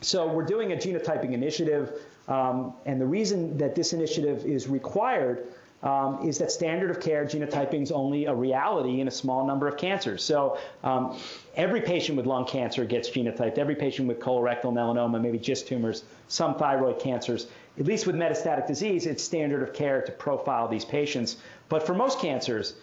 [0.00, 5.46] So we're doing a genotyping initiative, um, and the reason that this initiative is required
[5.84, 9.68] um, is that standard of care genotyping is only a reality in a small number
[9.68, 10.24] of cancers.
[10.24, 11.18] So um,
[11.56, 16.04] every patient with lung cancer gets genotyped, every patient with colorectal melanoma, maybe GIST tumors,
[16.28, 17.48] some thyroid cancers.
[17.78, 21.36] At least with metastatic disease, it's standard of care to profile these patients.
[21.68, 22.74] But for most cancers,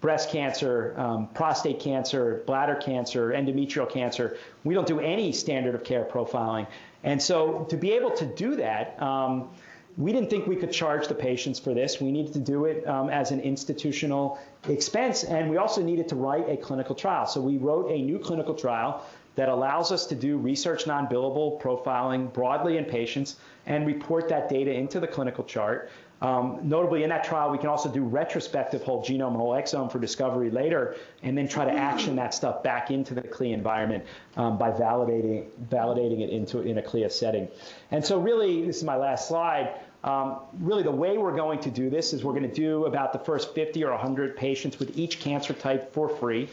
[0.00, 5.82] breast cancer, um, prostate cancer, bladder cancer, endometrial cancer, we don't do any standard of
[5.84, 6.66] care profiling.
[7.02, 9.50] And so to be able to do that, um,
[9.96, 12.00] we didn't think we could charge the patients for this.
[12.00, 14.38] We needed to do it um, as an institutional
[14.68, 17.26] expense, and we also needed to write a clinical trial.
[17.26, 22.32] So we wrote a new clinical trial that allows us to do research non-billable profiling
[22.32, 23.36] broadly in patients
[23.66, 25.90] and report that data into the clinical chart.
[26.20, 29.98] Um, notably, in that trial, we can also do retrospective whole genome, whole exome for
[29.98, 34.04] discovery later, and then try to action that stuff back into the CLIA environment
[34.36, 37.48] um, by validating, validating it into in a CLIA setting.
[37.92, 39.78] And so, really, this is my last slide.
[40.02, 43.12] Um, really, the way we're going to do this is we're going to do about
[43.12, 46.48] the first 50 or 100 patients with each cancer type for free.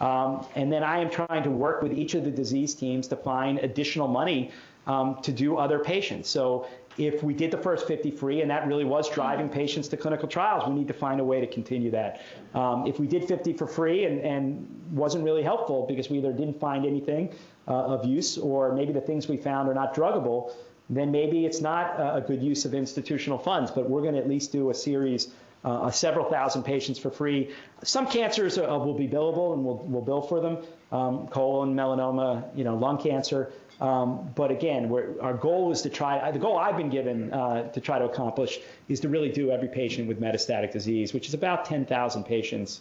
[0.00, 3.16] Um, and then I am trying to work with each of the disease teams to
[3.16, 4.52] find additional money
[4.86, 6.28] um, to do other patients.
[6.28, 6.66] So
[6.98, 10.28] if we did the first 50 free, and that really was driving patients to clinical
[10.28, 12.20] trials, we need to find a way to continue that.
[12.54, 16.32] Um, if we did 50 for free and, and, wasn't really helpful because we either
[16.32, 17.30] didn't find anything
[17.68, 20.52] uh, of use or maybe the things we found are not druggable,
[20.88, 23.70] then maybe it's not a good use of institutional funds.
[23.70, 25.28] But we're going to at least do a series
[25.64, 27.50] uh, several thousand patients for free.
[27.82, 30.58] Some cancers uh, will be billable, and we'll, we'll bill for them.
[30.92, 33.52] Um, colon, melanoma, you know, lung cancer.
[33.80, 37.80] Um, but again, our goal is to try, the goal I've been given uh, to
[37.80, 38.58] try to accomplish
[38.88, 42.80] is to really do every patient with metastatic disease, which is about 10,000 patients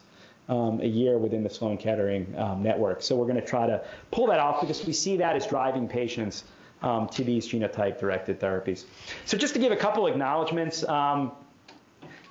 [0.49, 3.01] um, a year within the Sloan Kettering um, network.
[3.01, 5.87] So we're going to try to pull that off because we see that as driving
[5.87, 6.45] patients
[6.81, 8.85] um, to these genotype directed therapies.
[9.25, 11.31] So just to give a couple acknowledgments, um,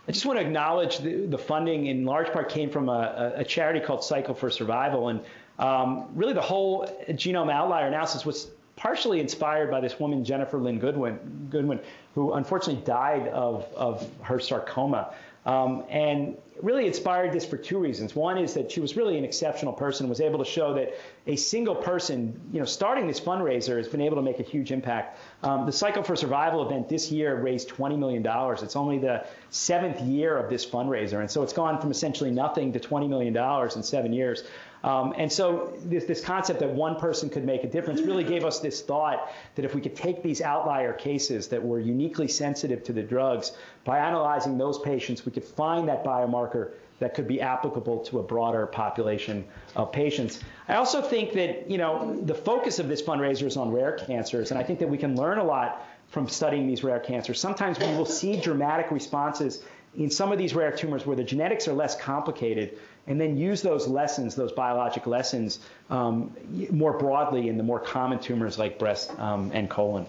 [0.09, 3.45] I just want to acknowledge the, the, funding in large part came from a, a
[3.45, 5.09] charity called Cycle for Survival.
[5.09, 5.21] And
[5.59, 10.79] um, really the whole genome outlier analysis was partially inspired by this woman, Jennifer Lynn
[10.79, 11.81] Goodwin, Goodwin
[12.15, 15.15] who unfortunately died of, of her sarcoma.
[15.47, 18.17] Um, and really inspired this for two reasons.
[18.17, 20.95] One is that she was really an exceptional person, was able to show that
[21.27, 24.73] a single person, you know, starting this fundraiser has been able to make a huge
[24.73, 25.19] impact.
[25.43, 28.25] Um, the Cycle for Survival event this year raised $20 million.
[28.27, 31.21] It's only the seventh year of this fundraiser.
[31.21, 34.45] And so it's gone from essentially nothing to $20 million in seven years.
[34.87, 38.45] Um, and so this, this concept that one person could make a difference really gave
[38.45, 42.85] us this thought that if we could take these outlier cases that were uniquely sensitive
[42.85, 43.53] to the drugs,
[43.85, 46.71] by analyzing those patients, we could find that biomarker
[47.01, 50.41] that could be applicable to a broader population of patients.
[50.69, 54.53] I also think that, you know, the focus of this fundraiser is on rare cancers,
[54.53, 57.41] and I think that we can learn a lot from studying these rare cancers.
[57.41, 59.65] Sometimes we will see dramatic responses
[59.97, 63.63] in some of these rare tumors where the genetics are less complicated, and then use
[63.63, 66.35] those lessons, those biologic lessons, um,
[66.71, 70.07] more broadly in the more common tumors like breast um, and colon.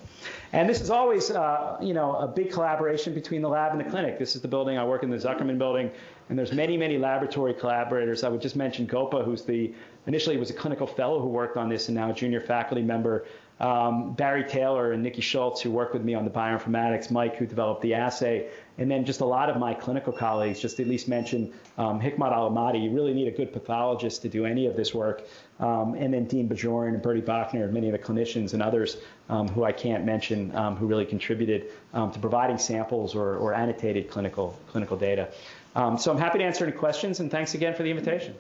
[0.54, 3.90] And this is always, uh, you know, a big collaboration between the lab and the
[3.90, 4.18] clinic.
[4.18, 5.92] This is the building I work in, the Zuckerman building,
[6.30, 8.24] and there's many, many laboratory collaborators.
[8.24, 9.74] I would just mention Gopa, who's the
[10.08, 13.26] initially was a clinical fellow who worked on this, and now a junior faculty member.
[13.60, 17.46] Um, Barry Taylor and Nikki Schultz, who worked with me on the bioinformatics, Mike, who
[17.46, 21.08] developed the assay, and then just a lot of my clinical colleagues, just at least
[21.08, 24.94] mention um, Hikmat Al You really need a good pathologist to do any of this
[24.94, 25.24] work.
[25.60, 28.98] Um, and then Dean Bajorin and Bernie Bochner, and many of the clinicians and others
[29.30, 33.54] um, who I can't mention um, who really contributed um, to providing samples or, or,
[33.54, 35.30] annotated clinical, clinical data.
[35.76, 38.36] Um, so I'm happy to answer any questions, and thanks again for the invitation.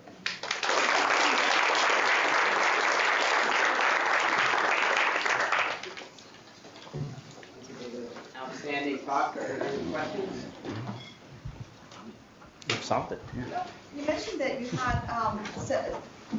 [8.35, 9.35] Outstanding talk.
[9.37, 10.45] Are there any questions?
[12.87, 13.21] You've solved it.
[13.49, 13.67] Yeah.
[13.97, 15.39] You mentioned that you had um,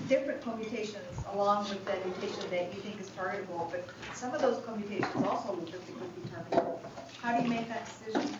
[0.08, 0.96] different co-mutations
[1.34, 5.54] along with the mutation that you think is targetable, but some of those co-mutations also
[5.56, 6.78] look like they be targetable.
[7.20, 8.34] How do you make that decision?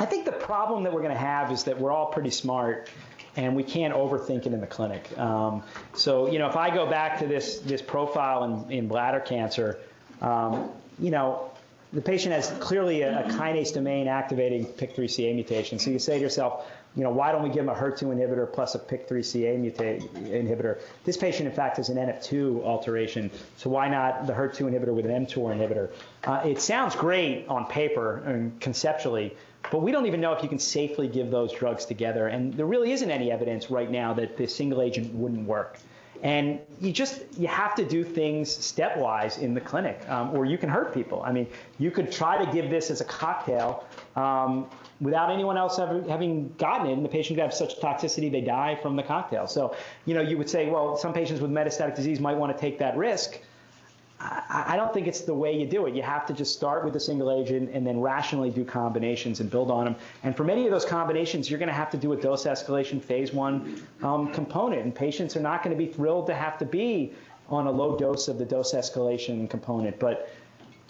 [0.00, 2.90] I think the problem that we're going to have is that we're all pretty smart
[3.36, 5.16] and we can't overthink it in the clinic.
[5.16, 5.62] Um,
[5.94, 9.78] so, you know, if I go back to this, this profile in, in bladder cancer,
[10.20, 11.50] um, you know,
[11.92, 15.78] the patient has clearly a, a kinase domain activating PIK3CA mutation.
[15.78, 16.66] So you say to yourself,
[16.96, 20.80] you know, why don't we give them a HER2 inhibitor plus a PIK3CA mutate inhibitor?
[21.04, 25.06] This patient, in fact, has an NF2 alteration, so why not the HER2 inhibitor with
[25.06, 25.90] an mTOR inhibitor?
[26.24, 29.36] Uh, it sounds great on paper and conceptually,
[29.72, 32.66] but we don't even know if you can safely give those drugs together, and there
[32.66, 35.78] really isn't any evidence right now that the single agent wouldn't work.
[36.24, 40.56] And you just you have to do things stepwise in the clinic, um, or you
[40.56, 41.22] can hurt people.
[41.22, 41.46] I mean,
[41.78, 43.84] you could try to give this as a cocktail
[44.16, 44.70] um,
[45.02, 48.40] without anyone else ever having gotten it, and the patient could have such toxicity they
[48.40, 49.46] die from the cocktail.
[49.46, 52.58] So, you know, you would say, well, some patients with metastatic disease might want to
[52.58, 53.38] take that risk.
[54.20, 55.94] I, don't think it's the way you do it.
[55.94, 59.50] You have to just start with a single agent and then rationally do combinations and
[59.50, 59.96] build on them.
[60.22, 63.02] And for many of those combinations, you're going to have to do a dose escalation
[63.02, 64.82] phase one um, component.
[64.82, 67.12] And patients are not going to be thrilled to have to be
[67.48, 69.98] on a low dose of the dose escalation component.
[69.98, 70.30] But,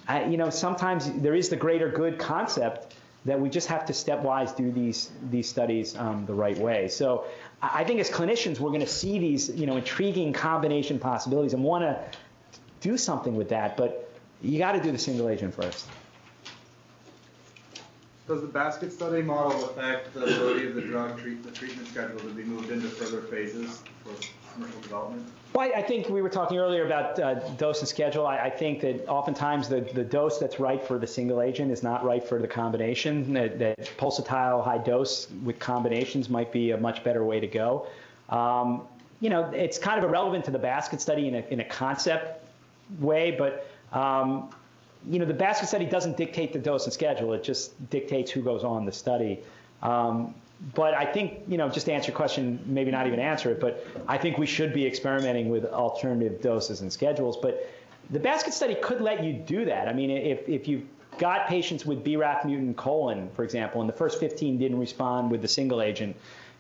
[0.07, 2.95] I, you know, sometimes there is the greater good concept
[3.25, 6.89] that we just have to stepwise do these these studies um, the right way.
[6.89, 7.25] So
[7.63, 11.65] I think as clinicians, we're going to see these you know intriguing combination possibilities and
[11.65, 11.99] want to
[12.85, 13.77] do something with that.
[13.77, 14.09] But
[14.43, 15.89] you got to do the single agent first.
[18.29, 22.19] Does the basket study model affect the ability of the drug treat the treatment schedule
[22.21, 24.15] to be moved into further phases for
[24.55, 25.27] commercial development?
[25.55, 28.27] Well, I think we were talking earlier about uh, dose and schedule.
[28.27, 31.83] I, I, think that oftentimes the, the dose that's right for the single agent is
[31.83, 33.35] not right for the combination.
[33.35, 37.87] That, that pulsatile high dose with combinations might be a much better way to go.
[38.31, 38.83] Um,
[39.21, 42.44] you know, it's kind of irrelevant to the basket study in a, in a concept
[43.01, 44.51] way, but um,
[45.09, 47.33] you know, the basket study doesn't dictate the dose and schedule.
[47.33, 49.41] It just dictates who goes on the study.
[49.83, 50.35] Um,
[50.75, 53.61] but I think, you know, just to answer your question, maybe not even answer it,
[53.61, 57.37] but I think we should be experimenting with alternative doses and schedules.
[57.37, 57.69] But
[58.11, 59.89] the basket study could let you do that.
[59.89, 60.85] I mean, if, if you've
[61.19, 65.43] got patients with BRAF mutant colon, for example, and the first 15 didn't respond with
[65.43, 66.17] the single agent,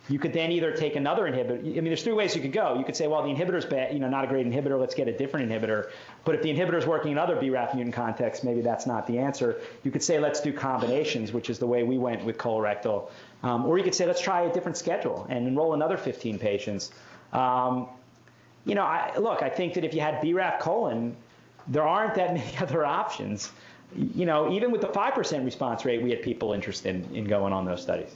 [0.08, 1.60] you could then either take another inhibitor.
[1.60, 2.78] I mean, there's three ways you could go.
[2.78, 4.78] You could say, well, the inhibitor's bad, you know, not a great inhibitor.
[4.78, 5.90] Let's get a different inhibitor.
[6.26, 9.60] But if the inhibitor's working in other BRAF mutant contexts, maybe that's not the answer.
[9.82, 13.08] You could say, let's do combinations, which is the way we went with colorectal.
[13.42, 16.92] Um, or you could say, let's try a different schedule and enroll another 15 patients.
[17.32, 17.88] Um,
[18.66, 21.16] you know, I, look, I think that if you had BRAF colon,
[21.66, 23.50] there aren't that many other options.
[23.96, 27.54] You know, even with the 5% response rate, we had people interested in, in going
[27.54, 28.14] on those studies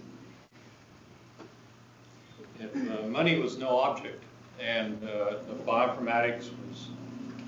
[2.60, 4.22] if uh, money was no object
[4.60, 6.88] and uh, the bioinformatics was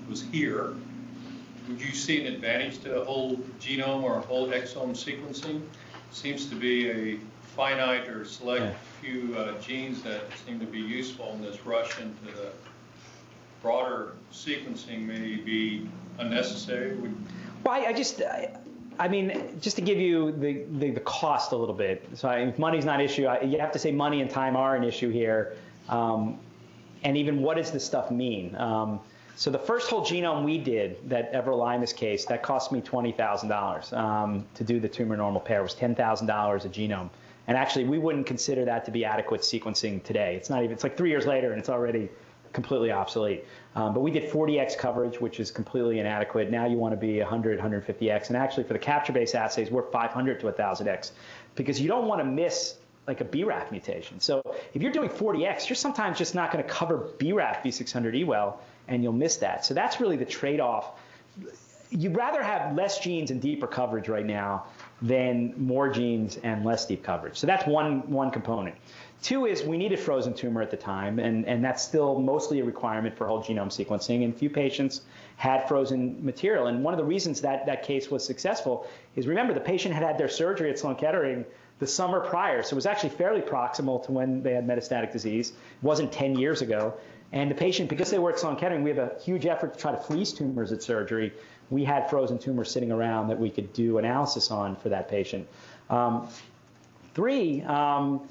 [0.09, 0.73] was here,
[1.67, 5.61] would you see an advantage to whole genome or whole exome sequencing?
[6.11, 7.17] Seems to be a
[7.55, 8.23] finite or Yeah.
[8.25, 12.49] select few uh, genes that seem to be useful in this rush into the
[13.61, 15.89] broader sequencing may be
[16.19, 16.95] unnecessary.
[16.95, 17.15] Would-
[17.63, 18.53] Well, I, I just, I,
[18.99, 22.07] I mean, just to give you the, the, the cost a little bit.
[22.13, 24.55] So I, if money's not an issue, I, you have to say money and time
[24.55, 25.55] are an issue here.
[25.89, 26.39] Um,
[27.03, 28.55] and even what does this stuff mean?
[28.55, 28.99] Um,
[29.35, 34.45] so the first whole genome we did that everolimus case, that cost me $20,000 um,
[34.53, 35.59] to do the tumor normal pair.
[35.59, 35.95] It was $10,000
[36.65, 37.09] a genome.
[37.47, 40.35] And actually, we wouldn't consider that to be adequate sequencing today.
[40.35, 42.09] It's not even, it's like three years later and it's already
[42.53, 43.45] completely obsolete.
[43.75, 46.51] Um, but we did 40x coverage, which is completely inadequate.
[46.51, 48.27] Now you want to be 100, 150x.
[48.27, 51.11] And actually, for the capture-based assays, we're 500 to 1,000x
[51.55, 52.75] because you don't want to miss
[53.07, 54.19] like a BRAF mutation.
[54.19, 54.41] So
[54.73, 59.03] if you're doing 40x, you're sometimes just not going to cover BRAF V600E well, and
[59.03, 59.65] you'll miss that.
[59.65, 60.99] So that's really the trade-off.
[61.89, 64.65] You'd rather have less genes and deeper coverage right now
[65.01, 67.37] than more genes and less deep coverage.
[67.37, 68.75] So that's one, one component.
[69.21, 72.63] Two is we needed frozen tumor at the time, and, and that's still mostly a
[72.63, 74.23] requirement for whole genome sequencing.
[74.23, 75.01] And few patients
[75.37, 76.67] had frozen material.
[76.67, 80.03] And one of the reasons that that case was successful is remember, the patient had
[80.03, 81.45] had their surgery at Sloan Kettering
[81.77, 82.63] the summer prior.
[82.63, 85.49] So it was actually fairly proximal to when they had metastatic disease.
[85.49, 86.95] It wasn't 10 years ago.
[87.31, 89.79] And the patient, because they were at Sloan Kettering, we have a huge effort to
[89.79, 91.31] try to freeze tumors at surgery.
[91.69, 95.47] We had frozen tumors sitting around that we could do analysis on for that patient.
[95.89, 96.27] Um,
[97.13, 98.27] three, um,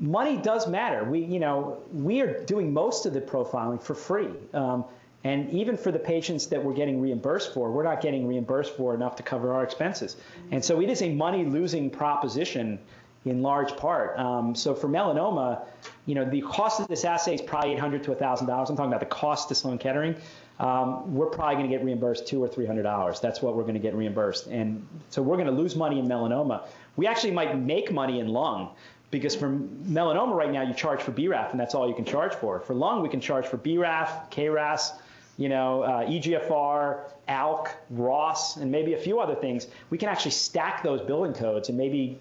[0.00, 1.04] money does matter.
[1.04, 4.30] We, you know, we are doing most of the profiling for free.
[4.54, 4.84] Um,
[5.24, 8.94] and even for the patients that we're getting reimbursed for, we're not getting reimbursed for
[8.94, 10.16] enough to cover our expenses.
[10.52, 12.78] And so it is a money losing proposition
[13.24, 14.16] in large part.
[14.18, 15.66] Um, so for melanoma,
[16.06, 18.42] you know, the cost of this assay is probably 800 to $1,000.
[18.42, 20.16] I'm talking about the cost to Sloan Kettering.
[20.60, 23.20] Um, we're probably going to get reimbursed two or three hundred dollars.
[23.20, 26.08] That's what we're going to get reimbursed, and so we're going to lose money in
[26.08, 26.66] melanoma.
[26.96, 28.70] We actually might make money in lung
[29.10, 32.34] because for melanoma right now you charge for BRAF and that's all you can charge
[32.34, 32.60] for.
[32.60, 34.92] For lung we can charge for BRAF, KRAS,
[35.36, 39.68] you know, uh, EGFR, ALK, ROS, and maybe a few other things.
[39.90, 42.18] We can actually stack those billing codes and maybe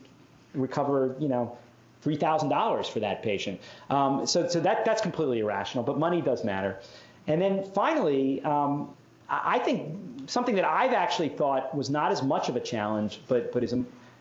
[0.53, 1.57] recover, you know,
[2.05, 3.59] $3,000 for that patient.
[3.89, 6.79] Um, so so that, that's completely irrational, but money does matter.
[7.25, 8.93] And then finally, um,
[9.29, 13.51] I think something that I've actually thought was not as much of a challenge, but,
[13.51, 13.75] but is,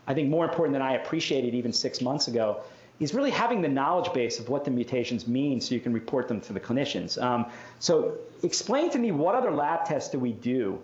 [0.07, 2.61] I think, more important than I appreciated even six months ago,
[2.99, 6.27] is really having the knowledge base of what the mutations mean so you can report
[6.27, 7.21] them to the clinicians.
[7.21, 7.45] Um,
[7.79, 10.81] so explain to me what other lab tests do we do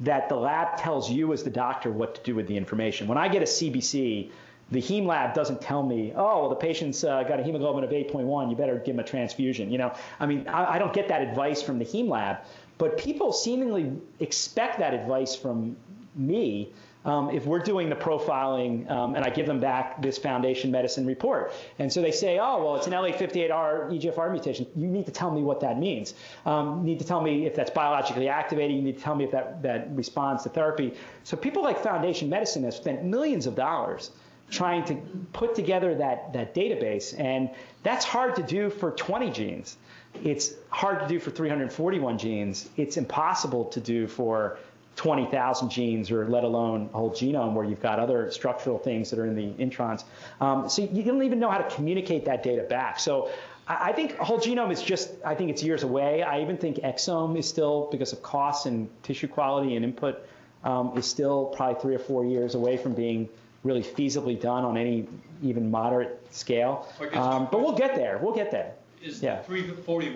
[0.00, 3.06] that the lab tells you as the doctor what to do with the information.
[3.06, 4.30] When I get a CBC,
[4.70, 7.90] the heme lab doesn't tell me, oh, well, the patient's uh, got a hemoglobin of
[7.90, 9.70] 8.1, you better give him a transfusion.
[9.70, 12.38] You know, I mean, I, I don't get that advice from the heme lab,
[12.76, 15.76] but people seemingly expect that advice from
[16.14, 16.72] me
[17.06, 21.06] um, if we're doing the profiling um, and I give them back this Foundation Medicine
[21.06, 21.52] report.
[21.78, 24.66] And so they say, oh, well, it's an L858R EGFR mutation.
[24.74, 26.14] You need to tell me what that means.
[26.44, 28.76] Um, you need to tell me if that's biologically activated.
[28.76, 30.94] You need to tell me if that, that responds to therapy.
[31.22, 34.10] So people like Foundation Medicine have spent millions of dollars
[34.50, 34.94] trying to
[35.32, 37.18] put together that, that database.
[37.18, 37.50] And
[37.82, 39.76] that's hard to do for 20 genes.
[40.24, 42.68] It's hard to do for 341 genes.
[42.76, 44.58] It's impossible to do for
[44.96, 49.18] 20,000 genes or let alone a whole genome where you've got other structural things that
[49.18, 50.04] are in the introns.
[50.40, 52.98] Um, so you don't even know how to communicate that data back.
[52.98, 53.30] So
[53.68, 56.22] I, I think whole genome is just, I think it's years away.
[56.22, 60.26] I even think exome is still, because of costs and tissue quality and input,
[60.64, 63.28] um, is still probably three or four years away from being
[63.64, 65.06] really feasibly done on any
[65.42, 66.88] even moderate scale.
[67.18, 68.18] Um, but we'll get there.
[68.18, 68.72] We'll get there.
[69.02, 69.42] Is Yeah.
[69.42, 70.04] 340